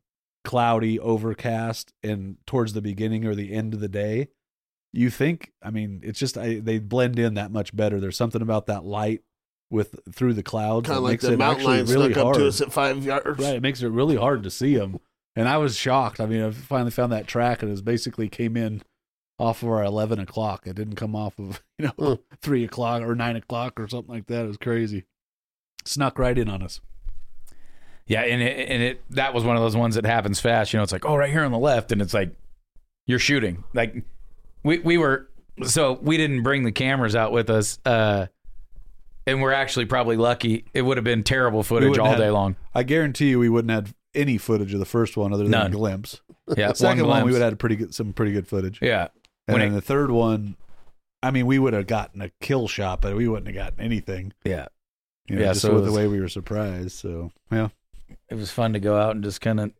[0.44, 4.28] cloudy, overcast, and towards the beginning or the end of the day.
[4.92, 8.00] You think, I mean, it's just I, they blend in that much better.
[8.00, 9.22] There's something about that light
[9.70, 12.60] with through the clouds Kind of like the mountain lion really snuck up to us
[12.62, 13.38] at five yards.
[13.38, 14.98] Right, it makes it really hard to see them.
[15.36, 16.20] And I was shocked.
[16.20, 18.82] I mean, I finally found that track, and it was basically came in
[19.38, 20.66] off of our eleven o'clock.
[20.66, 22.14] It didn't come off of you know Hmm.
[22.40, 24.44] three o'clock or nine o'clock or something like that.
[24.44, 25.04] It was crazy.
[25.84, 26.80] Snuck right in on us.
[28.06, 30.72] Yeah, and it, and it that was one of those ones that happens fast.
[30.72, 32.30] You know, it's like, oh, right here on the left, and it's like
[33.06, 33.64] you're shooting.
[33.74, 34.02] Like
[34.62, 35.28] we we were
[35.64, 38.26] so we didn't bring the cameras out with us, uh,
[39.26, 40.64] and we're actually probably lucky.
[40.74, 42.56] It would have been terrible footage all day long.
[42.74, 45.66] I guarantee you, we wouldn't have any footage of the first one other than None.
[45.66, 46.20] a glimpse.
[46.56, 48.78] Yeah, The second one, we would have had pretty good, some pretty good footage.
[48.80, 49.08] Yeah,
[49.46, 50.56] And When then it- the third one,
[51.22, 54.32] I mean, we would have gotten a kill shot, but we wouldn't have gotten anything.
[54.44, 54.68] yeah.
[55.28, 56.92] You know, Yeah, just so it with the way we were surprised.
[56.92, 57.68] So yeah,
[58.30, 59.72] It was fun to go out and just kind of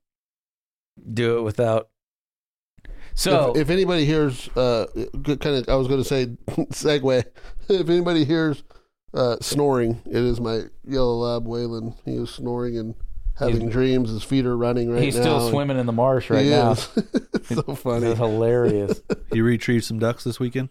[1.14, 1.88] do it without.
[3.18, 4.86] So if, if anybody hears, uh,
[5.24, 7.24] kind of, I was going to say, segue.
[7.68, 8.62] If anybody hears
[9.12, 11.96] uh, snoring, it is my yellow lab Waylon.
[12.04, 12.94] He is snoring and
[13.36, 14.10] having He's- dreams.
[14.10, 15.22] His feet are running right he's now.
[15.22, 16.72] He's still swimming in the marsh right he now.
[16.72, 16.88] is.
[17.34, 18.06] it's so funny.
[18.06, 19.02] It's hilarious.
[19.32, 20.68] he retrieved some ducks this weekend.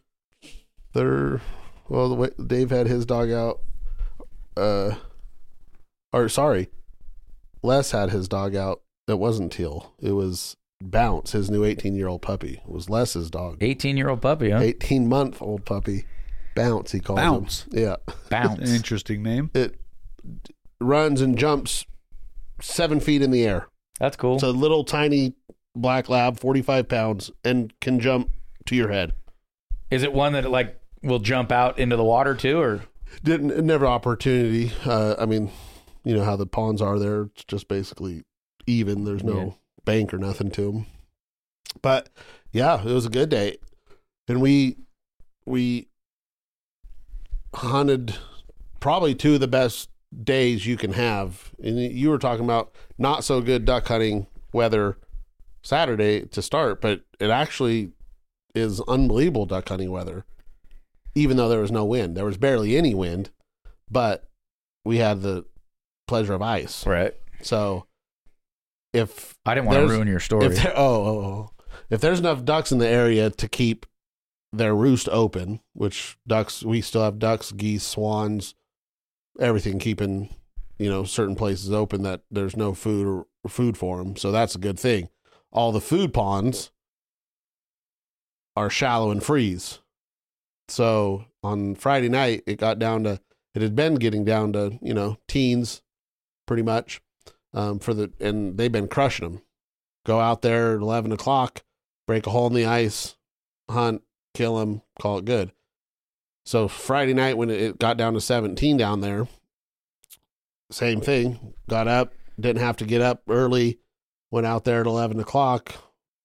[0.94, 1.42] They're
[1.90, 2.08] well.
[2.08, 3.60] The way Dave had his dog out,
[4.56, 4.96] uh,
[6.14, 6.70] or sorry,
[7.62, 8.84] Les had his dog out.
[9.06, 9.94] It wasn't Teal.
[10.00, 12.62] It was Bounce, his new eighteen-year-old puppy.
[12.66, 13.58] Was Les's dog.
[13.62, 14.60] 18 year old puppy, huh?
[14.60, 16.06] Eighteen-month-old puppy,
[16.56, 16.92] Bounce.
[16.92, 17.64] He calls Bounce.
[17.64, 17.70] him.
[17.80, 18.72] Yeah, An Bounce.
[18.72, 19.50] interesting name.
[19.54, 19.76] it
[20.80, 21.86] runs and jumps
[22.62, 23.68] seven feet in the air.
[24.00, 24.36] That's cool.
[24.36, 25.34] It's a little tiny
[25.76, 28.30] black lab, forty-five pounds, and can jump
[28.68, 29.14] to your head.
[29.90, 32.84] Is it one that like will jump out into the water too, or
[33.24, 34.72] didn't never opportunity.
[34.86, 35.50] Uh, I mean,
[36.04, 37.24] you know how the ponds are there.
[37.24, 38.24] It's just basically
[38.68, 39.04] even.
[39.06, 39.52] There's no Yeah.
[39.88, 40.86] Bank or nothing to them.
[41.82, 42.10] But
[42.52, 43.58] yeah, it was a good day,
[44.28, 44.78] and we
[45.48, 45.88] we
[47.56, 48.16] hunted
[48.80, 49.90] probably two of the best
[50.24, 51.52] days you can have.
[51.64, 54.98] And you were talking about not so good duck hunting weather
[55.64, 57.92] Saturday to start, but it actually
[58.54, 60.26] is unbelievable duck hunting weather.
[61.16, 63.32] Even though there was no wind, there was barely any wind,
[63.90, 64.30] but
[64.86, 65.46] we had the
[66.08, 66.86] pleasure of ice.
[66.86, 67.14] right?
[67.42, 67.88] So
[68.94, 70.46] if I didn't want to There's- ruin your story.
[70.48, 71.50] if there, oh, oh, oh.
[71.90, 73.86] if there's enough ducks in the area to keep
[74.54, 78.56] their roost open, which ducks we still have ducks, geese, swans,
[79.40, 80.30] everything keeping
[80.80, 84.16] you know certain places open that there's no food or food for them.
[84.16, 85.10] So that's a good thing.
[85.52, 86.72] All the food ponds
[88.56, 89.80] are shallow and freeze.
[90.68, 93.20] So on Friday night, it got down to
[93.56, 95.82] it had been getting down to you know teens,
[96.46, 97.02] pretty much,
[97.58, 99.42] um, for the and they've been crushing them.
[100.06, 101.64] Go out there at eleven o'clock,
[102.06, 103.16] break a hole in the ice,
[103.70, 104.04] hunt,
[104.36, 105.52] kill them, call it good.
[106.46, 109.28] So Friday night when it got down to seventeen down there,
[110.70, 111.56] same thing.
[111.68, 113.80] Got up, didn't have to get up early.
[114.30, 115.74] Went out there at eleven o'clock.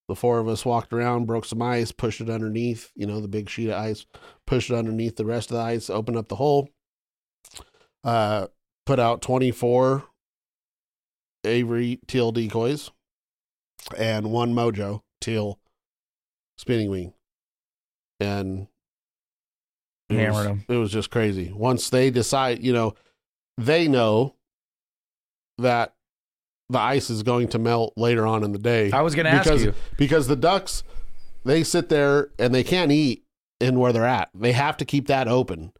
[0.08, 3.28] The four of us walked around, broke some ice, pushed it underneath, you know, the
[3.28, 4.04] big sheet of ice,
[4.46, 6.68] pushed it underneath the rest of the ice, opened up the hole.
[8.04, 8.48] Uh,
[8.84, 10.04] put out 24
[11.44, 12.90] Avery teal decoys
[13.96, 15.58] and one Mojo teal
[16.58, 17.12] spinning wing.
[18.20, 18.68] And
[20.08, 20.64] it Hammered was, 'em.
[20.68, 21.50] It was just crazy.
[21.52, 22.94] Once they decide, you know,
[23.58, 24.34] they know
[25.58, 25.94] that
[26.68, 29.32] the ice is going to melt later on in the day I was going to
[29.32, 29.74] ask you.
[29.98, 30.82] because the ducks
[31.44, 33.24] they sit there and they can't eat
[33.60, 34.30] in where they're at.
[34.34, 35.72] They have to keep that open.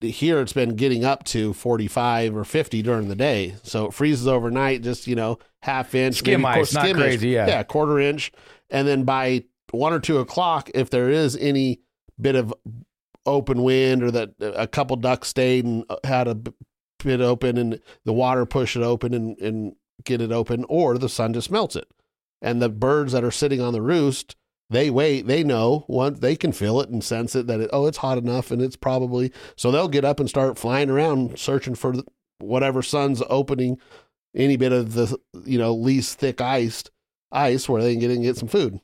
[0.00, 3.56] Here it's been getting up to 45 or 50 during the day.
[3.62, 7.46] So it freezes overnight just, you know, half inch Skim maybe ice, not crazy, yeah.
[7.46, 8.30] Yeah, quarter inch
[8.70, 11.80] and then by 1 or 2 o'clock if there is any
[12.20, 12.52] bit of
[13.24, 16.36] open wind or that a couple ducks stayed and had a
[17.02, 21.08] bit open and the water push it open and, and get it open or the
[21.08, 21.88] sun just melts it
[22.40, 24.36] and the birds that are sitting on the roost
[24.70, 27.86] they wait they know once they can feel it and sense it that it, oh
[27.86, 31.74] it's hot enough and it's probably so they'll get up and start flying around searching
[31.74, 31.94] for
[32.38, 33.78] whatever sun's opening
[34.34, 36.90] any bit of the you know least thick iced
[37.30, 38.80] ice where they can get in and get some food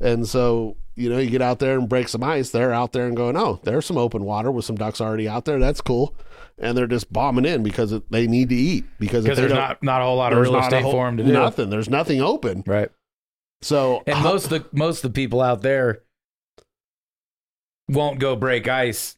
[0.00, 3.06] and so you know you get out there and break some ice they're out there
[3.06, 6.14] and going oh there's some open water with some ducks already out there that's cool
[6.58, 10.04] and they're just bombing in because they need to eat because there's not, not a
[10.04, 11.32] whole lot of real estate whole- for them to do.
[11.32, 11.70] Nothing.
[11.70, 12.62] There's nothing open.
[12.66, 12.90] Right.
[13.64, 16.02] So And most of the most of the people out there
[17.88, 19.16] won't go break ice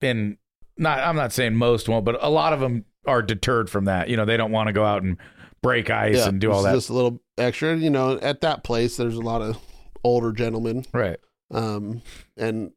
[0.00, 0.36] and
[0.76, 4.08] not I'm not saying most won't, but a lot of them are deterred from that.
[4.08, 5.16] You know, they don't want to go out and
[5.62, 6.74] break ice yeah, and do all it's that.
[6.74, 7.76] Just a little extra.
[7.76, 9.58] You know, at that place, there's a lot of
[10.04, 10.84] older gentlemen.
[10.92, 11.18] right.
[11.50, 12.02] Um,
[12.36, 12.72] and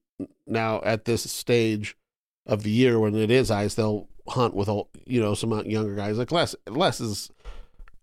[0.48, 1.96] now at this stage
[2.48, 5.94] of the year when it is ice, they'll hunt with old, you know some younger
[5.94, 6.18] guys.
[6.18, 7.30] Like Les, Les is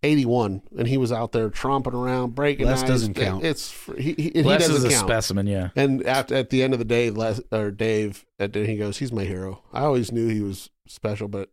[0.03, 2.89] 81, and he was out there tromping around, breaking Les ice.
[2.89, 3.45] doesn't count.
[3.45, 5.07] It's he, he, Les he is doesn't a count.
[5.07, 5.71] specimen, yeah.
[5.75, 9.13] And after at the end of the day, Les or Dave, at he goes, "He's
[9.13, 11.51] my hero." I always knew he was special, but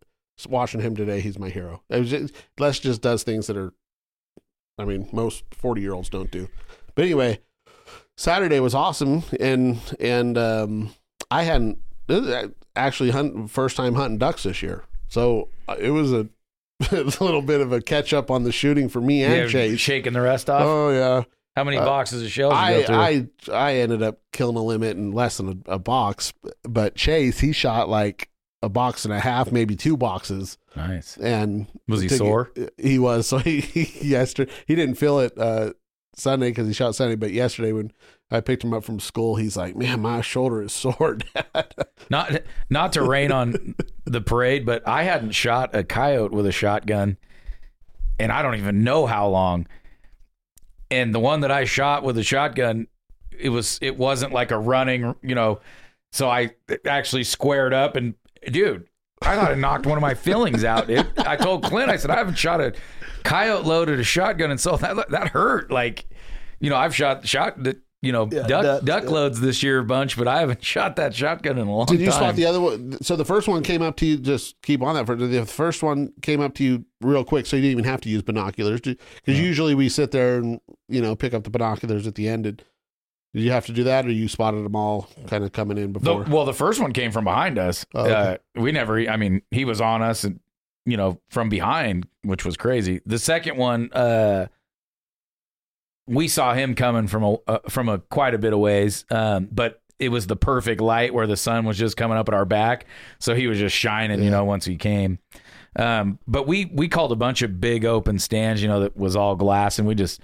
[0.48, 1.82] watching him today, he's my hero.
[1.90, 3.74] It was just, Les just does things that are,
[4.78, 6.50] I mean, most forty year olds don't do.
[6.94, 7.40] But anyway,
[8.18, 10.94] Saturday was awesome, and and um,
[11.32, 11.80] I hadn't.
[12.76, 14.84] actually hunt first time hunting ducks this year.
[15.08, 16.28] So uh, it was a,
[16.92, 19.80] a little bit of a catch up on the shooting for me and Yeah, Chase.
[19.80, 20.62] shaking the rest off.
[20.64, 21.24] Oh yeah,
[21.56, 22.86] How many uh, boxes of shells you I?
[22.90, 26.34] I I ended up killing a limit in less than a, a box,
[26.64, 28.30] but Chase he shot like
[28.62, 31.18] a box and a half, maybe two boxes, nice.
[31.18, 32.52] and Was he sore?
[32.78, 33.28] He was.
[33.30, 35.74] So he, he yesterday he didn't feel it uh,
[36.16, 37.92] Sunday because he shot Sunday, but yesterday when
[38.32, 41.74] I picked him up from school, he's like, "Man, my shoulder is sore, Dad."
[42.10, 46.52] Not not to rain on the parade, but I hadn't shot a coyote with a
[46.52, 47.18] shotgun,
[48.20, 49.68] and I don't even know how long.
[50.92, 52.88] And the one that I shot with a shotgun,
[53.38, 55.60] it was it wasn't like a running, you know.
[56.12, 56.52] So I
[56.86, 58.14] actually squared up and,
[58.50, 58.88] dude,
[59.22, 60.90] I thought it knocked one of my fillings out.
[60.90, 62.74] It, I told Clint, I said I haven't shot a
[63.24, 65.72] coyote loaded a shotgun, and so that that hurt.
[65.72, 66.06] Like,
[66.60, 69.80] you know, I've shot shot the you know Yeah, duck that- duck loads this year
[69.80, 71.98] a bunch, but I haven't shot that shotgun in a long time.
[71.98, 72.20] Did you time.
[72.20, 72.98] spot the other one?
[73.02, 74.18] So the first one came up to you.
[74.18, 77.56] Just keep on that for the first one came up to you real quick, so
[77.56, 81.16] you didn't even have to use binoculars because usually we sit there and you know
[81.16, 82.44] pick up the binoculars at the end.
[82.44, 82.64] Did,
[83.34, 85.92] did you have to do that, or you spotted them all kind of coming in
[85.92, 86.24] The, before?
[86.30, 87.86] well, the first one came from behind us.
[87.94, 88.38] Oh, okay.
[88.58, 90.40] uh, we never, I mean, he was on us and,
[90.86, 93.02] you know, from behind, which was crazy.
[93.06, 94.48] The second one, uh,
[96.08, 99.06] we saw him coming from a, uh, from a quite a bit of ways.
[99.10, 102.34] Um, but it was the perfect light where the sun was just coming up at
[102.34, 102.86] our back.
[103.20, 105.20] So he was just shining, you know, once he came.
[105.78, 109.16] Um, but we, we called a bunch of big open stands, you know, that was
[109.16, 110.22] all glass and we just,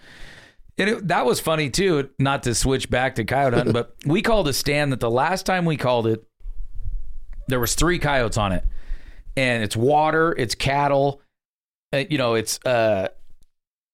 [0.78, 2.10] and it, that was funny too.
[2.18, 5.46] Not to switch back to coyote hunting, but we called a stand that the last
[5.46, 6.24] time we called it,
[7.48, 8.64] there was three coyotes on it,
[9.36, 11.22] and it's water, it's cattle,
[11.92, 13.10] uh, you know, it's uh,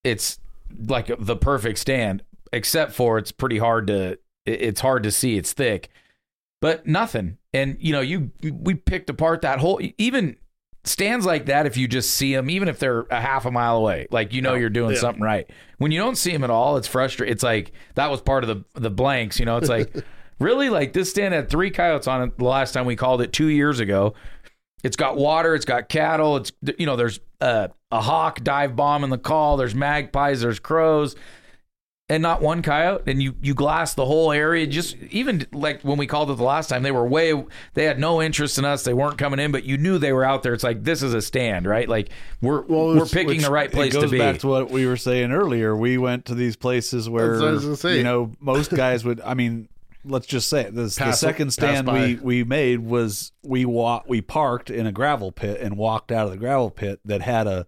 [0.04, 0.40] it's
[0.88, 5.54] like the perfect stand, except for it's pretty hard to, it's hard to see, it's
[5.54, 5.90] thick,
[6.62, 10.38] but nothing, and you know, you we picked apart that whole even
[10.84, 13.76] stands like that if you just see them even if they're a half a mile
[13.76, 15.00] away like you know you're doing Yeah.
[15.02, 15.50] something right.
[15.80, 18.48] When you don't see them at all it's frustrating it's like that was part of
[18.74, 19.94] the the blanks you know it's like
[20.40, 20.70] really?
[20.70, 23.48] Like this stand had three coyotes on it the last time we called it two
[23.48, 24.14] years ago
[24.88, 29.04] it's got water it's got cattle it's you know there's uh, a hawk dive bomb
[29.04, 31.16] in the call there's magpies there's crows
[32.10, 35.98] and not one coyote and you you glass the whole area just even like when
[35.98, 37.34] we called it the last time they were way
[37.74, 40.24] they had no interest in us they weren't coming in but you knew they were
[40.24, 42.10] out there it's like this is a stand right like
[42.42, 44.72] we're Well, we're picking Which the right place it to goes be back to what
[44.72, 45.76] we were saying earlier.
[45.76, 47.98] We went to these places where That's what I was gonna say.
[47.98, 49.20] you know most guys would.
[49.20, 49.68] I mean,
[50.08, 50.76] let's just say it.
[50.76, 52.00] This, the Pass- second pass stand by.
[52.02, 56.26] we we made was we wa- we parked in a gravel pit and walked out
[56.26, 57.68] of the gravel pit that had a,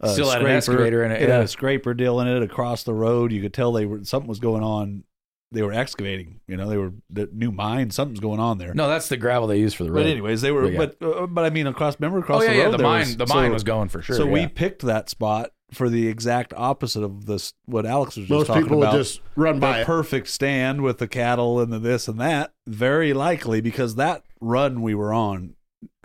[0.00, 1.38] a Still had an excavator in it, had yeah.
[1.40, 3.32] a scraper deal in it across the road.
[3.32, 5.04] You could tell they were something was going on.
[5.52, 6.40] They were excavating.
[6.48, 7.90] You know, they were the new mine.
[7.90, 8.74] Something's going on there.
[8.74, 10.68] no that's the gravel they use for the road But anyways, they were.
[10.70, 10.78] Yeah.
[10.78, 11.98] But uh, but I mean, across.
[12.00, 12.72] Remember across oh yeah the yeah road.
[12.72, 14.48] the there mine was- the mine so- was going for sure so we yeah.
[14.54, 17.52] picked that spot for the exact opposite of this.
[17.64, 18.92] What Alex was just Most talking people about.
[18.94, 19.86] would just run by the it.
[19.86, 22.52] perfect stand with the cattle and the this and that.
[22.66, 25.54] Very likely because that run we were on,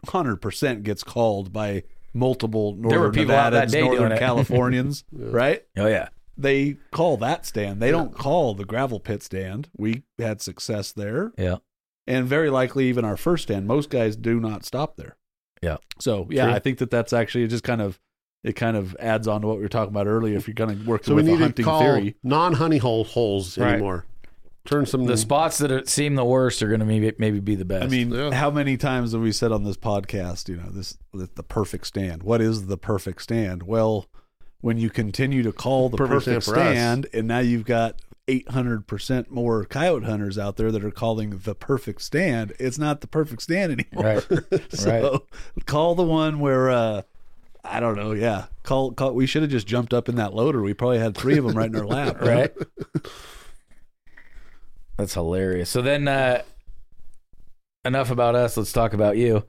[0.09, 4.19] hundred percent gets called by multiple northern people out that Nevadans, northern it.
[4.19, 5.63] Californians, right?
[5.77, 7.81] oh yeah They call that stand.
[7.81, 9.69] They don't call the gravel pit stand.
[9.77, 11.57] We had success there, yeah
[12.07, 13.67] and very likely even our first stand.
[13.67, 15.15] Most guys do not stop there.
[15.61, 15.77] Yeah.
[15.99, 16.53] So yeah, True.
[16.55, 17.99] I think that that's actually just kind of
[18.43, 20.37] it kind of adds on to what we were talking about earlier.
[20.37, 22.77] If you're going to work So we with a need to hunting call theory, non-honey
[22.77, 23.73] hole holes Right.
[23.73, 24.05] anymore.
[24.63, 27.55] Turn some the spots that are, seem the worst are going to maybe maybe be
[27.55, 28.31] the best I mean, Yeah.
[28.31, 31.87] how many times have we said on this podcast, you know, this the, the perfect
[31.87, 32.21] stand?
[32.21, 33.63] What is the perfect stand?
[33.63, 34.05] Well,
[34.59, 39.29] when you continue to call the Perfect perfect, stand stand, and now you've got 800%
[39.31, 43.41] more coyote hunters out there that are calling the perfect stand, it's not the perfect
[43.41, 44.23] stand anymore.
[44.31, 44.69] Right.
[44.71, 45.25] so
[45.65, 47.01] call the one where, uh,
[47.63, 48.11] I don't know.
[48.13, 48.45] Yeah.
[48.63, 50.61] Call, call, we should have just jumped up in that loader.
[50.61, 52.19] We probably had three of them right in our lap.
[52.21, 52.51] right
[54.97, 56.41] that's hilarious so then uh
[57.85, 59.43] enough about us let's talk about you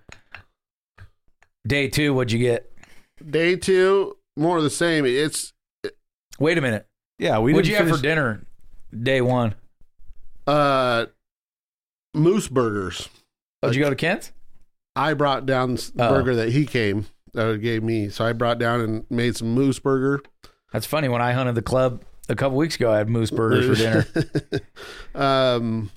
[1.66, 2.72] day two what'd you get
[3.30, 5.04] day two, more of the same.
[5.06, 5.52] It's
[6.40, 6.86] wait a minute
[7.18, 7.38] Yeah.
[7.38, 8.44] We what'd didn't you have for dinner
[8.98, 9.54] day one
[10.46, 11.06] uh
[12.14, 13.08] moose burgers.
[13.62, 14.32] oh did you go to kent's
[14.96, 16.08] I brought down the Oh.
[16.08, 18.08] burger that he came that gave me.
[18.08, 20.22] So I brought down and made some moose burger.
[20.72, 21.08] That's funny.
[21.08, 24.06] When I hunted the club a couple weeks ago, I had moose burgers for dinner.
[25.14, 25.90] um,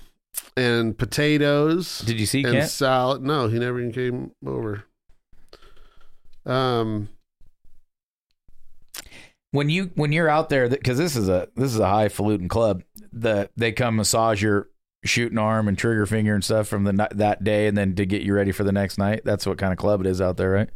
[0.56, 2.00] and potatoes.
[2.00, 2.70] Did you see and Kent?
[2.70, 3.22] salad.
[3.22, 4.84] No, he never even came over.
[6.44, 7.08] Um,
[9.50, 12.82] When you when you're out there, because this is a this is a highfalutin club.
[13.12, 14.68] The they come massage your
[15.04, 18.22] shooting arm and trigger finger and stuff from the that day, and then to get
[18.22, 19.22] you ready for the next night.
[19.24, 20.68] That's what kind of club it is out there, right?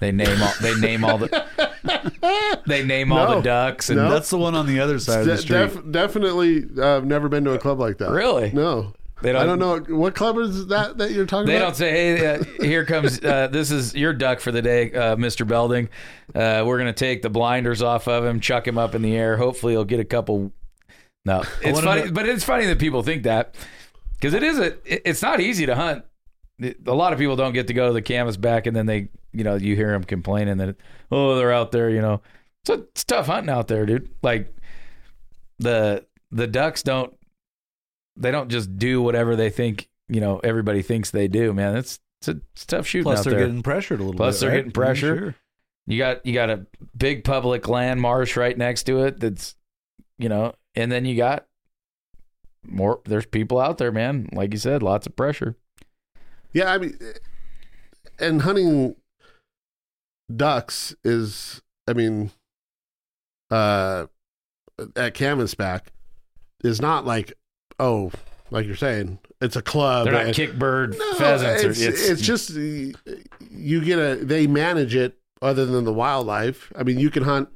[0.00, 0.52] They name all.
[0.60, 1.46] They name all the.
[2.66, 4.10] They name all the ducks and No.
[4.10, 5.56] That's the one on the other side of the De- street.
[5.58, 8.10] def- definitely, uh, I've never been to a club like that.
[8.10, 8.50] really.
[8.52, 9.42] No, They don't.
[9.42, 11.52] I don't know what club is that that you're talking about.
[11.52, 14.92] They don't say, "Hey, uh, here comes uh, this is your duck for the day,
[14.92, 15.88] uh, Mister Belding.
[16.34, 19.36] Uh, we're gonna take the blinders off of him, chuck him up in the air.
[19.36, 20.52] Hopefully, he'll get a couple."
[21.24, 23.54] No, it's wanna funny, know- but it's funny that people think that
[24.14, 24.66] because it is a.
[24.84, 26.04] it- It's not easy to hunt.
[26.62, 29.08] A lot of people don't get to go to the canvas back, and then they,
[29.32, 30.76] you know, you hear them complaining that,
[31.10, 32.22] oh, they're out there, you know.
[32.64, 34.08] So it's tough hunting out there, dude.
[34.22, 34.56] Like
[35.58, 37.14] the the ducks don't
[38.16, 42.00] they don't just do whatever they think you know everybody thinks they do man it's
[42.20, 44.18] it's, a, it's tough shooting Plus, they're there getting pressured a little bit.
[44.18, 44.40] Plus bit.
[44.40, 44.56] they're right?
[44.56, 45.18] getting pressure.
[45.18, 45.34] Sure.
[45.86, 46.66] you got you got a
[46.96, 49.54] big public land marsh right next to it that's
[50.18, 51.46] you know and then you got
[52.64, 55.56] more there's people out there man like you said lots of pressure
[56.56, 56.98] Yeah, I mean,
[58.18, 58.96] and hunting
[60.34, 62.30] ducks is, I mean,
[63.50, 64.06] uh,
[64.96, 65.82] at Canvasback
[66.64, 67.34] is not like,
[67.78, 68.10] oh,
[68.50, 70.06] like you're saying, it's a club.
[70.06, 74.16] they're not and- kickbird No, pheasants or- It's, it's, just you get a.
[74.24, 76.72] They manage it other than the wildlife.
[76.74, 77.50] I mean, you can hunt.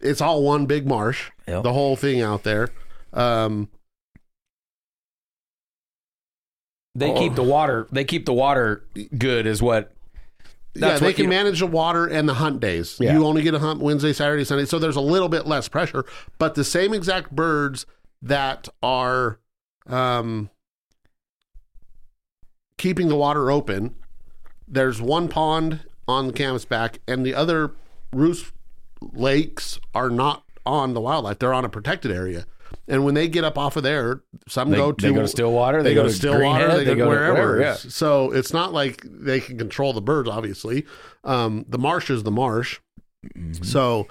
[0.00, 1.30] It's all one big marsh.
[1.46, 1.62] Yep.
[1.62, 2.70] The whole thing out there.
[3.12, 3.68] Um,
[6.98, 8.84] they keep the water they keep the water
[9.18, 9.92] good is what
[10.74, 12.98] yeah, That's they what can you- manage the water and the hunt days.
[13.00, 13.14] Yeah.
[13.14, 16.04] You only get a hunt Wednesday, Saturday, Sunday, so there's a little bit less pressure.
[16.36, 17.86] But the same exact birds
[18.20, 19.38] that are
[19.86, 20.50] um,
[22.76, 23.94] keeping the water open,
[24.68, 27.72] there's one pond on the canvasback, and the other
[28.12, 28.52] roost
[29.00, 32.44] lakes are not on the wildlife; they're on a protected area.
[32.88, 35.28] And when they get up off of there, some they go to they go to
[35.28, 37.32] Stillwater they, they, go, to to Stillwater, Greenhead, they, go, to wherever.
[37.32, 37.74] whatever, yeah.
[37.74, 40.28] So it's not like they can control the birds.
[40.28, 40.86] Obviously,
[41.24, 42.78] um, the marsh is the marsh.
[43.36, 43.64] Mm-hmm.
[43.64, 44.06] So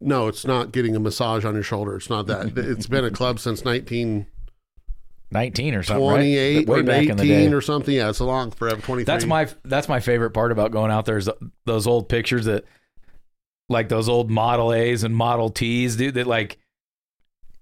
[0.00, 1.96] no, it's not getting a massage on your shoulder.
[1.96, 2.52] It's not that.
[2.56, 4.30] it's been a club since 1928
[5.34, 6.18] 19 or something right?
[6.18, 7.94] way or back 18 in the day or something.
[7.94, 8.80] Yeah, it's a long forever.
[8.80, 9.04] 23.
[9.04, 11.28] That's my that's my favorite part about going out there is
[11.66, 12.64] those old pictures that
[13.68, 16.14] like those old Model A's and Model T's, dude.
[16.14, 16.58] That like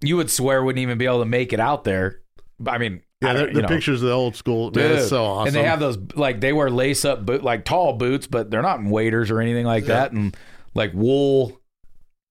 [0.02, 2.20] you would swear wouldn't even be able to make it out there.
[2.66, 3.32] I mean, yeah.
[3.34, 4.70] The, the pictures of the old school.
[4.72, 4.98] Man, dude.
[4.98, 5.48] it's so awesome.
[5.48, 8.62] And they have those like they wear lace up boot like tall boots, but they're
[8.62, 9.94] not in waders or anything like Yeah.
[9.94, 10.36] that, and
[10.74, 11.60] like wool,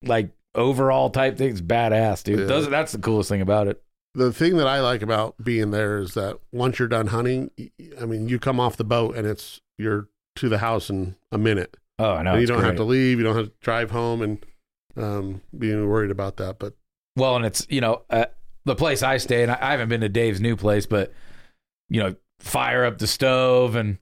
[0.03, 1.61] like overall type things.
[1.61, 2.39] Badass, dude.
[2.39, 2.45] Yeah.
[2.45, 3.81] Those that's the coolest thing about it.
[4.13, 7.49] the thing that I like about being there is that once you're done hunting,
[7.99, 11.37] I mean, you come off the boat and it's you're to the house in a
[11.37, 11.77] minute.
[11.99, 12.35] Oh, I know.
[12.35, 13.17] you don't have to leave.
[13.17, 14.45] You don't have to drive home and
[14.97, 16.57] um, being worried about that.
[16.59, 16.73] But
[17.15, 18.25] Well, and it's you know uh,
[18.65, 21.13] the place I stay, and I, I haven't been to Dave's new place, but
[21.89, 23.97] you know, fire up the stove and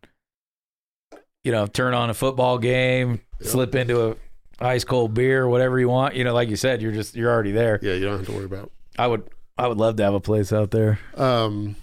[1.44, 3.50] you know, turn on a football game, Yep.
[3.50, 4.16] slip into a
[4.60, 6.14] ice cold beer, whatever you want.
[6.16, 7.80] You know, like you said, you're just you're already there.
[7.82, 8.72] yeah, you don't have to worry about.
[8.98, 9.24] I would
[9.58, 11.00] I would love to have a place out there.
[11.16, 11.76] Um,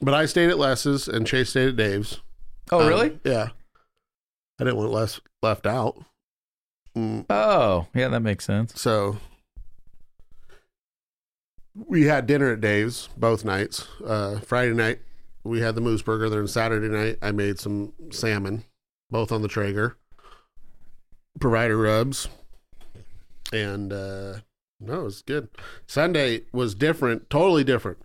[0.00, 2.20] but I stayed at Les's and Chase stayed at Dave's.
[2.72, 3.18] Oh, Um, really?
[3.24, 3.48] yeah.
[4.58, 6.02] I didn't want Les left out.
[6.96, 8.80] Mm, Oh, yeah, that makes sense.
[8.80, 9.18] so
[11.74, 13.86] we had dinner at Dave's both nights.
[14.04, 15.00] Uh, Friday night
[15.42, 16.28] we had the moose burger.
[16.28, 18.64] Then Saturday night I made some salmon,
[19.10, 19.96] both on the Traeger.
[21.40, 22.28] Provider rubs,
[23.52, 24.36] and uh,
[24.78, 25.48] no, it was good.
[25.84, 27.98] Sunday was different, totally different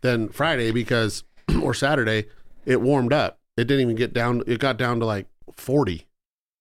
[0.00, 1.24] than Friday because
[1.62, 2.26] or Saturday
[2.64, 3.38] it warmed up.
[3.58, 4.42] It didn't even get down.
[4.46, 6.06] It got down to like forty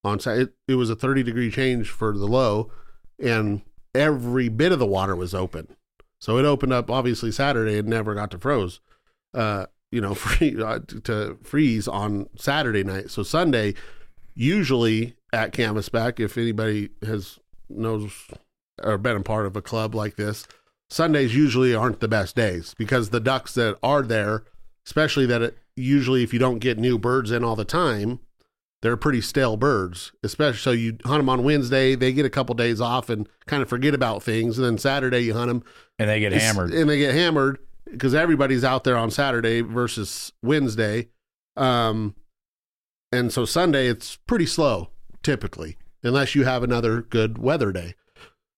[0.03, 0.51] on Saturday.
[0.67, 2.69] It, it was a thirty degree change for the low,
[3.17, 3.61] and
[3.95, 5.77] every bit of the water was open.
[6.21, 8.79] So it opened up obviously Saturday and never got to froze.
[9.33, 13.09] Uh, you know, free uh, to freeze on Saturday night.
[13.09, 13.73] So Sunday,
[14.35, 18.11] usually at Canvasback, if anybody has knows
[18.81, 20.47] or been a part of a club like this,
[20.89, 24.43] Sundays usually aren't the best days because the ducks that are there,
[24.85, 28.19] especially that it, usually if you don't get new birds in all the time,
[28.81, 30.11] they're pretty stale birds.
[30.23, 33.63] Especially so you hunt them on Wednesday, they get a couple days off and kind
[33.63, 35.63] of forget about things, and then Saturday you hunt them
[36.01, 36.73] And they get hammered.
[36.73, 41.09] and they get hammered because everybody's out there on Saturday versus Wednesday.
[41.55, 42.15] Um,
[43.11, 44.89] and so Sunday it's pretty slow
[45.23, 47.95] typically, unless you have another good weather day.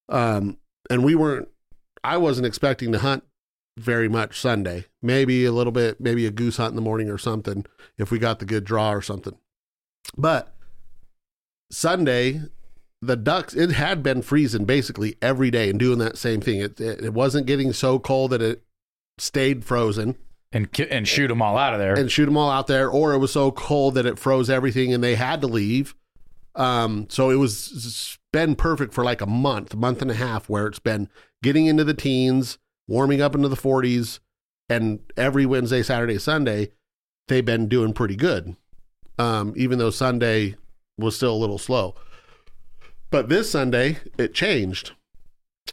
[0.10, 0.58] Um,
[0.90, 1.50] and we weren't,
[2.04, 3.24] I wasn't expecting to hunt
[3.78, 4.86] very much Sunday.
[5.02, 7.66] Maybe a little bit, maybe a goose hunt in the morning or something
[7.98, 9.38] if we got the good draw or something.
[10.18, 10.54] But
[11.72, 12.42] Sunday,
[13.06, 16.80] the ducks it had been freezing basically every day and doing that same thing it,
[16.80, 18.64] it, it wasn't getting so cold that it
[19.18, 20.16] stayed frozen
[20.54, 21.98] and ki- and shoot them all out of there.
[21.98, 24.94] and shoot them all out there, or it was so cold that it froze everything
[24.94, 25.96] and they had to leave.
[26.56, 30.48] Um, so it was it's been perfect for like a month, month and a half,
[30.48, 31.10] where it's been
[31.42, 34.20] getting into the teens, warming up into the 40s,
[34.70, 36.72] and every Wednesday, Saturday, Sunday,
[37.28, 38.56] they've been doing pretty good.
[39.18, 40.56] Um, even though Sunday
[40.98, 41.96] was still a little slow.
[43.14, 44.94] But this Sunday, it changed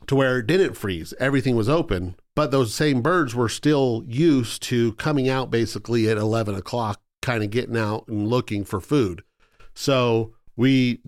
[0.06, 1.14] to where it didn't freeze.
[1.18, 6.18] Everything was open, but those same birds were still used to coming out basically at
[6.18, 9.22] 11 o'clock, kind of getting out and looking for food.
[9.74, 11.00] So we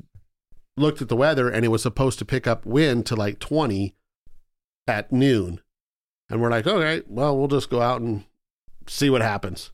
[0.74, 3.94] looked at the weather and it was supposed to pick up wind to like 20
[4.88, 5.60] at noon.
[6.30, 8.24] And we're like, okay, well, we'll just go out and
[8.86, 9.70] see what happens.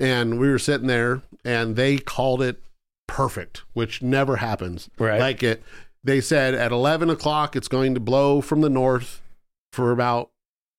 [0.00, 2.62] And we were sitting there and they called it
[3.06, 4.88] perfect, which never happens.
[4.98, 5.20] Right.
[5.20, 5.62] Like it,
[6.02, 9.22] they said at 11 o'clock, it's going to blow from the north
[9.72, 10.30] for about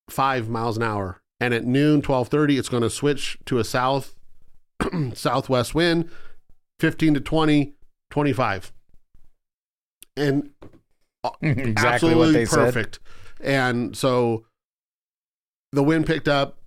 [0.09, 1.22] five miles an hour.
[1.39, 4.15] And at noon, 1230, it's going to switch to a south,
[5.13, 6.09] southwest wind,
[6.80, 7.74] 15 to 20,
[8.09, 8.72] 25.
[10.17, 10.51] And
[11.24, 12.57] uh, exactly absolutely what they said.
[12.57, 12.99] perfect.
[13.39, 14.45] And so
[15.72, 16.57] the wind picked up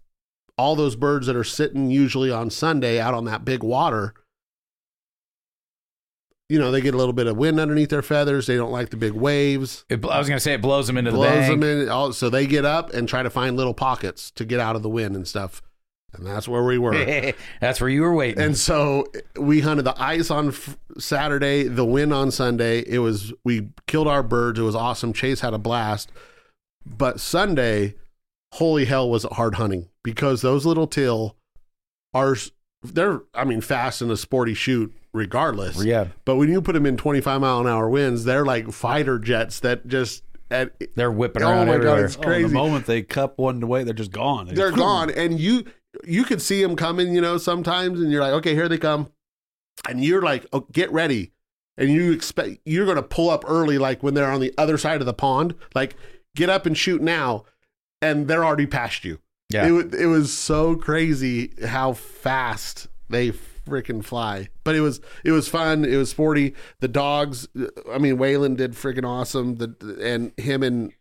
[0.56, 4.14] all those birds that are sitting usually on Sunday out on that big water.
[6.50, 8.46] You know, they get a little bit of wind underneath their feathers.
[8.46, 9.84] They don't like the big waves.
[9.88, 11.60] It, I was going to say it blows them into the blows bank.
[11.60, 11.88] them in.
[11.88, 14.82] all- So they get up and try to find little pockets to get out of
[14.82, 15.62] the wind and stuff.
[16.12, 16.92] And that's where we were.
[17.60, 18.40] That's where you were waiting.
[18.40, 22.84] And so we hunted the ice on f- Saturday, the wind on Sunday.
[22.86, 24.60] It was we killed our birds.
[24.60, 25.12] It was awesome.
[25.12, 26.12] Chase had a blast.
[26.86, 27.94] But Sunday,
[28.52, 31.34] holy hell, was it hard hunting because those little teal
[32.12, 32.36] are
[32.84, 35.82] they're I mean fast in a sporty shoot regardless.
[35.82, 39.18] yeah, But when you put them in 25 mile an hour winds, they're like fighter
[39.18, 42.04] jets that just at they're whipping Oh around my God, everywhere.
[42.04, 42.48] it's Oh, crazy.
[42.48, 44.48] the moment they cup one away, they're just gone.
[44.48, 45.64] They they're just- gone and you
[46.04, 49.08] you could see them coming you know sometimes and you're like okay here they come
[49.88, 51.30] and you're like oh, get ready
[51.78, 54.76] and you expect you're going to pull up early like when they're on the other
[54.76, 55.96] side of the pond like
[56.34, 57.44] get up and shoot now
[58.02, 59.66] and they're already past you Yeah.
[59.72, 63.30] it, it was so crazy how fast they
[63.66, 67.48] freaking fly but it was it was fun it was sporty the dogs
[67.92, 70.92] i mean waylon did freaking awesome the and him and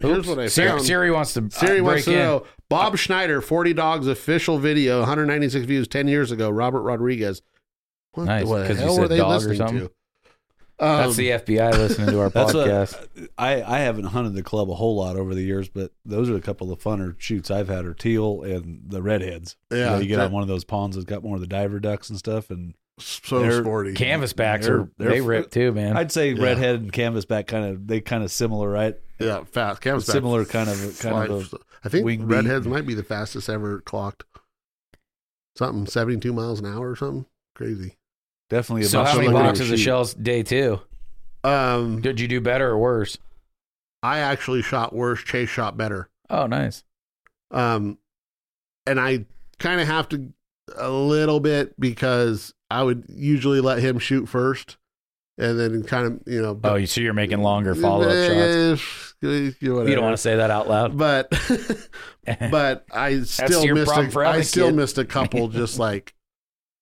[0.00, 0.28] here's Oops.
[0.28, 2.18] what i Siri, found Siri wants to Siri uh, wants to in.
[2.18, 2.46] know.
[2.68, 6.50] Bob Schneider, 40 Dogs official video, 196 views 10 years ago.
[6.50, 7.42] Robert Rodriguez.
[8.12, 9.90] What Nice, the hell were they listening to?
[10.80, 12.98] Um, That's the FBI listening to our podcast.
[13.16, 16.28] what I, I haven't hunted the club a whole lot over the years, but those
[16.28, 19.56] are a couple of funner shoots I've had are teal and the redheads.
[19.70, 21.40] You Yeah, know, you get that- on one of those ponds that's got more of
[21.40, 23.94] the diver ducks and stuff, and so they're- sporty.
[23.94, 25.96] Canvasbacks They're- they're they rip too, man.
[25.96, 26.42] I'd say Yeah.
[26.42, 28.96] redhead and canvasback kind of they kind of similar, right?
[29.20, 29.80] yeah, fast.
[29.80, 30.10] Canvasback.
[30.12, 31.60] Similar kind of kind of Flies.
[31.84, 32.70] I think wing redheads beat.
[32.72, 34.24] might be the fastest ever clocked.
[35.56, 37.26] Something 72 miles an hour or something.
[37.54, 37.96] Crazy.
[38.54, 38.82] Definitely.
[38.82, 40.80] A so much how many slower slower boxes of shells day two?
[41.42, 43.18] Um, Did you do better or worse?
[44.02, 45.22] I actually shot worse.
[45.22, 46.08] Chase shot better.
[46.30, 46.84] Oh, nice.
[47.50, 47.98] Um,
[48.86, 49.24] and I
[49.58, 50.32] kind of have to
[50.76, 54.76] a little bit because I would usually let him shoot first,
[55.38, 56.58] and then kind of you know.
[56.64, 58.80] Oh, you so you're making longer follow up shots.
[59.22, 59.56] shots.
[59.60, 60.96] You don't want to say that out loud.
[60.98, 61.30] but
[62.50, 63.86] but I still missed.
[63.86, 64.76] problem A, for having I a still kid.
[64.76, 65.48] missed a couple.
[65.48, 66.14] Just like,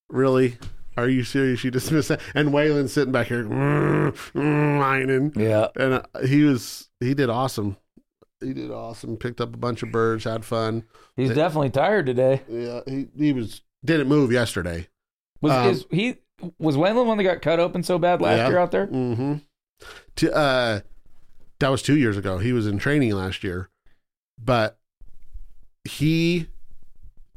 [0.09, 0.57] really.
[0.97, 1.63] Are you serious?
[1.63, 2.21] You just missed that.
[2.35, 5.67] And Waylon's sitting back here, mm, mm, whining Yeah.
[5.75, 7.77] and uh, he was he did awesome.
[8.39, 9.17] He did awesome.
[9.17, 10.83] Picked up a bunch of birds, had fun.
[11.15, 12.41] He's definitely tired today.
[12.47, 14.87] Yeah, he he was didn't move yesterday.
[15.41, 16.17] Was Um, is he
[16.59, 18.47] was Waylon the one that got cut open so bad last Yeah.
[18.49, 18.87] year out there?
[18.87, 19.33] Mm-hmm.
[20.17, 20.79] To, uh,
[21.59, 22.37] that was two years ago.
[22.37, 23.69] He was in training last year,
[24.37, 24.77] but
[25.85, 26.47] he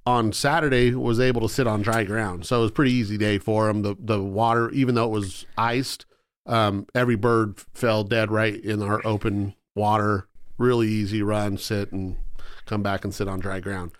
[0.07, 3.19] on Saturday was able to sit on dry ground, so it was a pretty easy
[3.19, 3.83] day for him.
[3.83, 6.07] The the water, even though it was iced,
[6.47, 10.29] um, every bird fell dead right in our open water.
[10.59, 12.17] Really easy run, sit and
[12.65, 13.93] come back and sit on dry ground.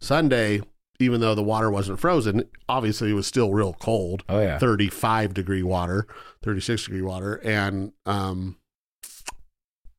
[0.00, 0.62] Sunday,
[0.98, 4.24] even though the water wasn't frozen, obviously it was still real cold.
[4.28, 4.58] Oh yeah.
[4.58, 6.06] 35 degree water,
[6.42, 7.36] 36 degree water.
[7.44, 8.56] And um,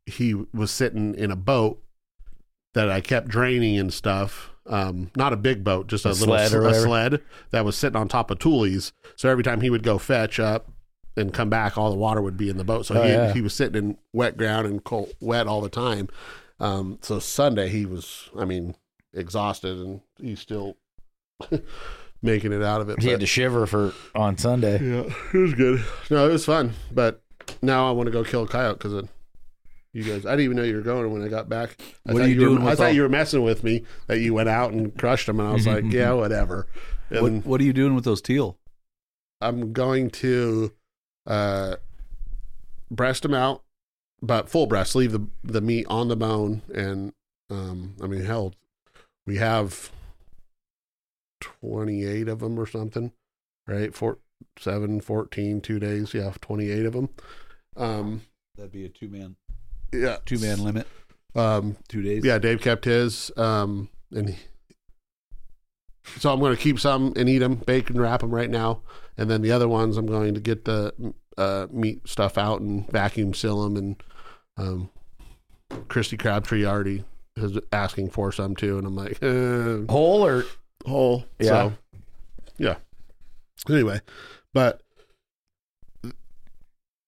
[0.05, 1.81] he was sitting in a boat
[2.73, 4.50] that I kept draining and stuff.
[4.71, 7.97] Um, not a big boat, just a, A little sled a sled that was sitting
[7.97, 8.93] on top of tules.
[9.17, 10.69] So every time he would go fetch up
[11.17, 12.85] and come back, all the water would be in the boat.
[12.85, 13.33] So Oh, he, yeah.
[13.33, 16.07] he was sitting in wet ground and cold, wet all the time.
[16.59, 18.75] Um, so Sunday he was, I mean,
[19.13, 20.77] exhausted and he's still
[22.21, 22.99] making it out of it.
[23.01, 24.79] He but- had to shiver for on Sunday.
[24.81, 25.83] yeah, it was good.
[26.09, 26.73] No, it was fun.
[26.91, 27.21] But
[27.61, 28.93] now I want to go kill a coyote because
[29.93, 31.75] You guys, I didn't even know you were going when I got back.
[32.07, 33.63] I What thought are you were, doing I with thought all- you were messing with
[33.63, 36.67] me that you went out and crushed them, and I was like, yeah, whatever.
[37.09, 38.57] And What What are you doing with those teal?
[39.41, 40.71] I'm going to
[41.27, 41.75] uh,
[42.89, 43.63] breast them out,
[44.21, 44.95] but full breast.
[44.95, 47.11] Leave the the meat on the bone, and
[47.49, 48.53] um, I mean, hell,
[49.25, 49.91] we have
[51.41, 53.11] twenty eight of them or something,
[53.67, 53.93] right?
[53.93, 54.19] Four,
[54.57, 56.13] seven, 14, two days.
[56.13, 57.09] Yeah, twenty eight of them.
[57.75, 58.21] Um,
[58.55, 59.35] That'd be a two man
[59.93, 60.87] yeah, two man limit.
[61.33, 62.25] Um, Two days.
[62.25, 64.35] yeah, Dave kept his, um, and he,
[66.17, 68.81] so I'm going to keep some and eat them, bake and wrap them right now,
[69.17, 72.89] and then the other ones I'm going to get the uh, meat stuff out and
[72.91, 73.77] vacuum seal them.
[73.77, 74.03] And
[74.57, 74.89] um,
[75.87, 77.05] Christy Crabtree already
[77.37, 80.43] is asking for some too, and I'm like, eh, Whole or
[80.85, 81.23] whole.
[81.39, 81.47] Yeah.
[81.47, 81.73] So,
[82.57, 82.75] yeah.
[83.69, 84.01] Anyway,
[84.53, 84.81] but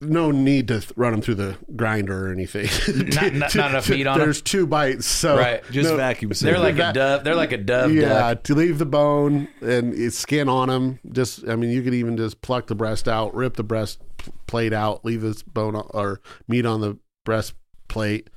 [0.04, 2.68] no need to th- run them through the grinder or anything.
[3.10, 4.20] Not- not- not enough meat on?
[4.20, 5.64] There's two bites, so right?
[5.72, 6.32] Just no- vacuum.
[6.40, 7.24] They're like a dove.
[7.24, 7.92] They're like a dove.
[7.94, 8.44] yeah, duck.
[8.44, 11.00] to leave the bone and skin on them.
[11.12, 14.00] Just, I mean, you could even just pluck the breast out, rip the breast
[14.48, 17.54] plate out, leave this bone or meat on the breast
[17.88, 18.30] plate,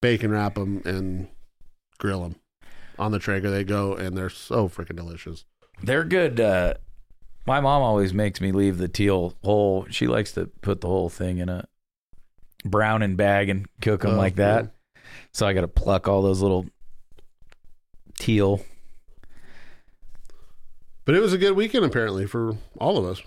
[0.00, 1.28] bacon wrap them, and
[1.98, 2.36] grill them.
[2.98, 5.44] On the Traeger they go, and they're so freaking delicious.
[5.82, 6.40] They're good.
[6.40, 6.74] Uh,
[7.48, 9.86] my mom always makes me leave the teal whole.
[9.90, 11.66] She likes to put the whole thing in a
[12.64, 14.64] browning bag and cook them Oh, like that.
[14.64, 14.70] man.
[15.32, 16.66] So I got to pluck all those little
[18.18, 18.60] teal.
[21.04, 23.22] But it was a good weekend apparently for all of us.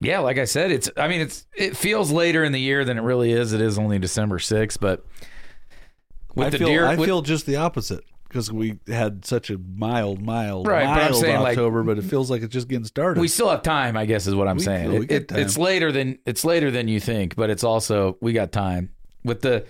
[0.00, 0.90] Yeah, like I said, it's.
[0.96, 1.46] I mean, it's.
[1.56, 3.52] It feels later in the year than it really is.
[3.52, 5.04] It is only December sixth, but
[6.34, 8.04] with I the feel deer, I with- feel just the opposite
[8.34, 11.98] because we had such a mild, mild, Right, but I'm mild saying, like- October, but
[11.98, 13.20] it feels like it's just getting started.
[13.20, 13.96] we still have time.
[13.96, 14.90] I guess is what I'm We- saying.
[14.90, 18.32] we It- it- it's later than it's later than you think, but it's also we
[18.32, 18.90] got time
[19.24, 19.64] with the.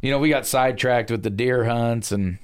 [0.00, 2.38] You know, we got sidetracked with the deer hunts and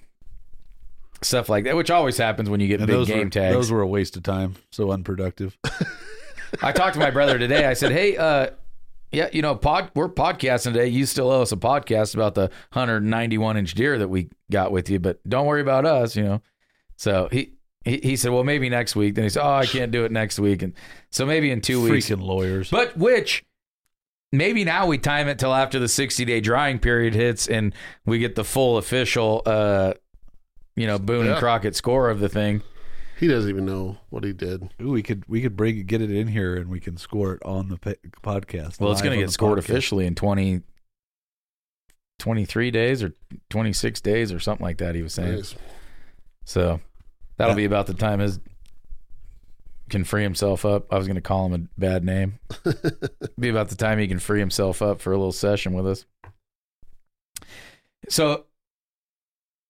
[1.22, 3.54] stuff like that, which always happens when you get and big game were, tags.
[3.54, 4.56] Those were a waste of time.
[4.70, 5.56] So unproductive.
[6.62, 7.64] I talked to my brother today.
[7.64, 8.48] I said, "Hey, uh,
[9.14, 10.88] yeah, you know, pod, we're podcasting today.
[10.88, 14.90] You still owe us a podcast about the 191 inch deer that we got with
[14.90, 16.42] you, but don't worry about us, you know."
[16.96, 17.54] So he
[17.84, 20.12] he, he said, "Well, maybe next week." Then he said, "Oh, I can't do it
[20.12, 20.72] next week," and
[21.10, 22.08] so maybe in two weeks.
[22.08, 22.70] Freaking lawyers.
[22.70, 23.44] But which
[24.34, 27.72] maybe now we time it till after the 60 day drying period hits and
[28.04, 29.94] we get the full official, uh,
[30.76, 32.62] you know, Boone and Crockett score of the thing.
[33.18, 34.70] He doesn't even know what he did.
[34.82, 37.34] Ooh, we could we could bring it, get it in here, and we can score
[37.34, 37.92] it on the pa-
[38.22, 38.80] podcast.
[38.80, 39.68] Well, it's going to get scored podcast.
[39.68, 40.62] officially in 20,
[42.18, 43.12] 23 days or
[43.50, 45.36] 26 days or something like that, he was saying.
[45.36, 45.54] Nice.
[46.44, 46.80] So
[47.36, 47.56] that'll Yeah.
[47.56, 48.40] be about the time his
[49.90, 50.92] can free himself up.
[50.92, 52.38] I was going to call him a bad name.
[53.38, 56.04] be about the time he can free himself up for a little session with us.
[58.08, 58.46] So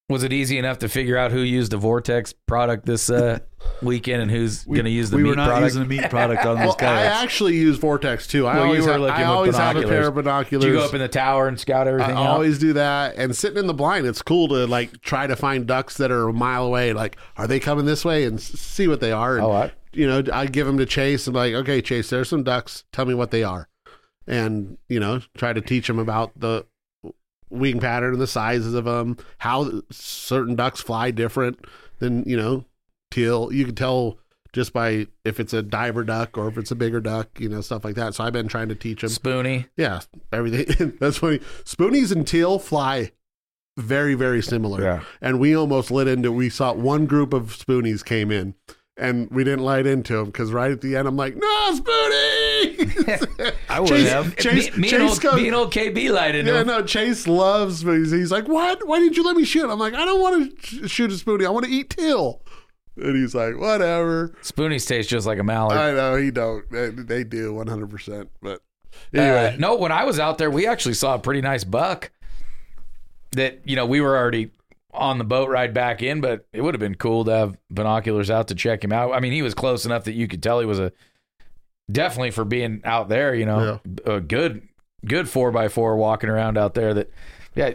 [0.09, 3.39] was it easy enough to figure out who used the Vortex product this uh,
[3.83, 5.65] weekend and who's We, going to use the we meat were not product?
[5.65, 8.47] using the meat product on this Well, those I actually use Vortex too.
[8.47, 10.63] I Well, you always, were have, looking I with always have a pair of binoculars.
[10.65, 12.23] Do you go up in the tower and scout I everything out?
[12.23, 13.17] I always do that.
[13.17, 16.29] And sitting in the blind, it's cool to like try to find ducks that are
[16.29, 16.93] a mile away.
[16.93, 18.25] Like, are they coming this way?
[18.25, 19.37] And s- see what they are.
[19.37, 21.27] And, Oh, I- you know, I give them to Chase.
[21.27, 22.85] and like, okay, Chase, there's some ducks.
[22.93, 23.69] Tell me what they are.
[24.27, 26.67] And you know, try to teach them about the
[27.55, 31.65] wing pattern and the sizes of them, how certain ducks fly different
[31.99, 32.65] than you know
[33.11, 33.53] teal.
[33.53, 34.19] You can tell
[34.53, 37.61] just by if it's a diver duck or if it's a bigger duck, you know,
[37.61, 38.15] stuff like that.
[38.15, 39.11] So I've been trying to teach them.
[39.11, 39.67] Spoony.
[39.77, 40.01] Yeah,
[40.33, 40.97] everything.
[41.01, 41.41] That's funny.
[41.65, 43.11] Spoonies and teal fly
[43.77, 44.83] very, very similar.
[44.83, 45.03] Yeah.
[45.21, 46.31] And we almost lit into.
[46.31, 48.55] We saw one group of spoonies came in,
[48.97, 53.55] and we didn't light into him because right at the end, I'm like, "No, spoonie!"
[53.69, 54.37] I would Chase- have.
[54.37, 56.67] Chase, me, me, Chase and old, goes- me and old KB light into yeah, him.
[56.67, 58.17] no, Chase loves spoonies.
[58.17, 58.87] He's like, "What?
[58.87, 61.15] Why didn't you let me shoot?" I'm like, "I don't want to sh- shoot a
[61.15, 61.47] spoonie.
[61.47, 62.43] I want to eat teal."
[62.97, 65.77] And he's like, "Whatever." Spoonies taste just like a mallard.
[65.79, 66.71] I know he don't.
[66.71, 67.91] They, they do 100.
[67.91, 68.61] percent But
[69.13, 72.11] Uh, anyway, no, when I was out there, we actually saw a pretty nice buck.
[73.33, 74.53] That you know we were already
[74.95, 78.31] on the boat ride back in, but it would have been cool to have binoculars
[78.31, 79.13] out to check him out.
[79.13, 80.93] I mean, he was close enough that you could tell he was a
[81.91, 83.35] definitely for being out there.
[83.35, 84.67] You know, a good
[85.05, 86.95] good four by four walking around out there.
[86.95, 87.11] That
[87.55, 87.73] yeah,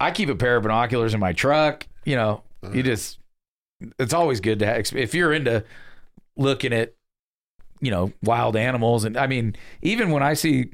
[0.00, 1.86] I keep a pair of binoculars in my truck.
[2.04, 2.74] You know, uh-huh.
[2.74, 3.18] you just
[3.98, 5.64] it's always good to have if you're into
[6.36, 6.94] looking at
[7.80, 10.72] you know wild animals and I mean even when I see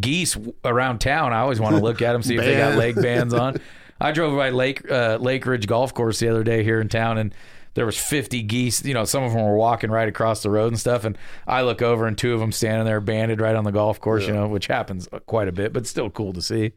[0.00, 2.94] geese around town I always want to look at them see if they got leg
[2.96, 3.60] bands on.
[4.02, 7.18] I drove by Lake uh, Lake Ridge Golf Course the other day here in town
[7.18, 7.34] and
[7.74, 10.68] there was 50 geese you know some of them were walking right across the road
[10.68, 13.64] and stuff and I look over and two of them standing there banded right on
[13.64, 16.72] the golf course you know which happens quite a bit but still cool to see.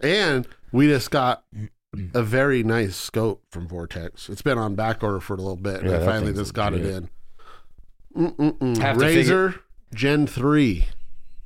[0.00, 1.44] And we just got
[2.14, 4.28] a very nice scope from Vortex.
[4.28, 6.72] It's been on back order for a little bit, and Yeah, I finally just got
[6.72, 7.10] it in.
[8.16, 9.00] Mm-mm-mm.
[9.00, 9.56] Razor
[9.94, 10.86] Gen 3.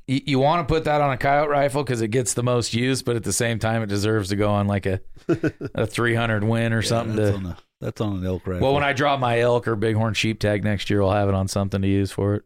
[0.07, 2.74] You, you want to put that on a coyote rifle because it gets the most
[2.74, 5.00] use, but at the same time, it deserves to go on like a
[5.74, 7.16] a 300 win or something.
[7.16, 8.62] that's, to on a, that's on an elk rifle.
[8.66, 11.34] well, when I draw my elk or bighorn sheep tag next year, I'll have it
[11.34, 12.42] on something to use for it.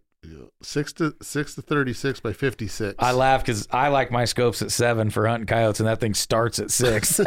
[0.60, 2.96] Six to six to thirty six by fifty six.
[2.98, 6.14] I laugh because I like my scopes at seven for hunting coyotes, and that thing
[6.14, 7.20] starts at six.
[7.20, 7.24] oh,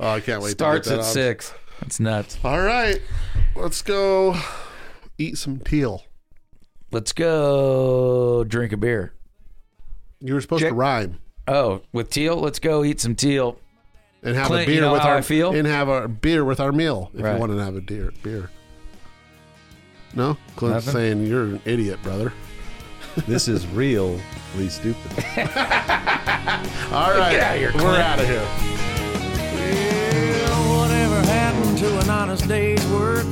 [0.00, 0.50] I can't wait.
[0.50, 1.12] starts to get that at on.
[1.12, 1.54] six.
[1.80, 2.38] That's nuts.
[2.44, 3.00] All right,
[3.54, 4.36] let's go
[5.16, 6.02] eat some teal.
[6.94, 9.12] Let's go drink a beer.
[10.20, 11.18] You were supposed Check- to rhyme
[11.48, 13.58] Oh, with teal, let's go eat some teal.
[14.22, 15.52] and have Clint, a you beer know with how our I feel?
[15.52, 17.34] and have a beer with our meal if Right.
[17.34, 18.48] you want to have a deer, beer.
[20.14, 21.00] No, Clint's Nothing?
[21.00, 22.32] saying you're an idiot, brother.
[23.26, 24.20] this is really
[24.68, 25.10] stupid.
[25.16, 27.98] All right, Get outta here, we're Clint.
[27.98, 28.46] out of here.
[30.44, 33.26] Well, whatever happened to an honest day's work?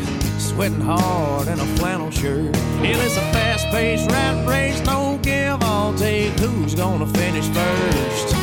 [0.55, 2.55] Sweating hard in a flannel shirt.
[2.85, 6.39] It is a fast-paced rat race, no give, all take.
[6.41, 8.35] Who's gonna finish first?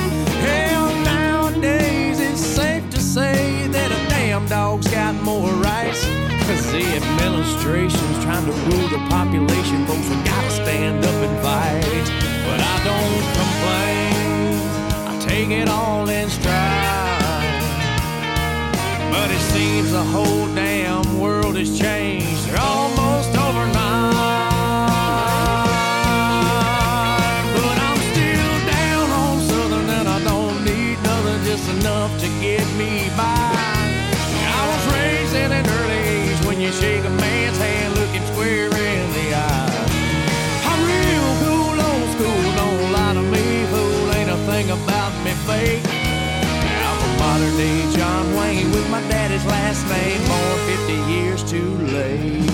[0.42, 6.04] Hell, nowadays it's safe to say that a damn dog's got more rights.
[6.48, 10.10] Cause the administration's trying to rule the population, folks.
[10.10, 12.08] We gotta stand up and fight.
[12.48, 14.58] But I don't complain.
[15.08, 16.79] I take it all in stride.
[19.12, 22.48] But it seems the whole damn world has changed.
[22.48, 23.09] They're almost
[49.46, 52.49] last name, born 50 years too late.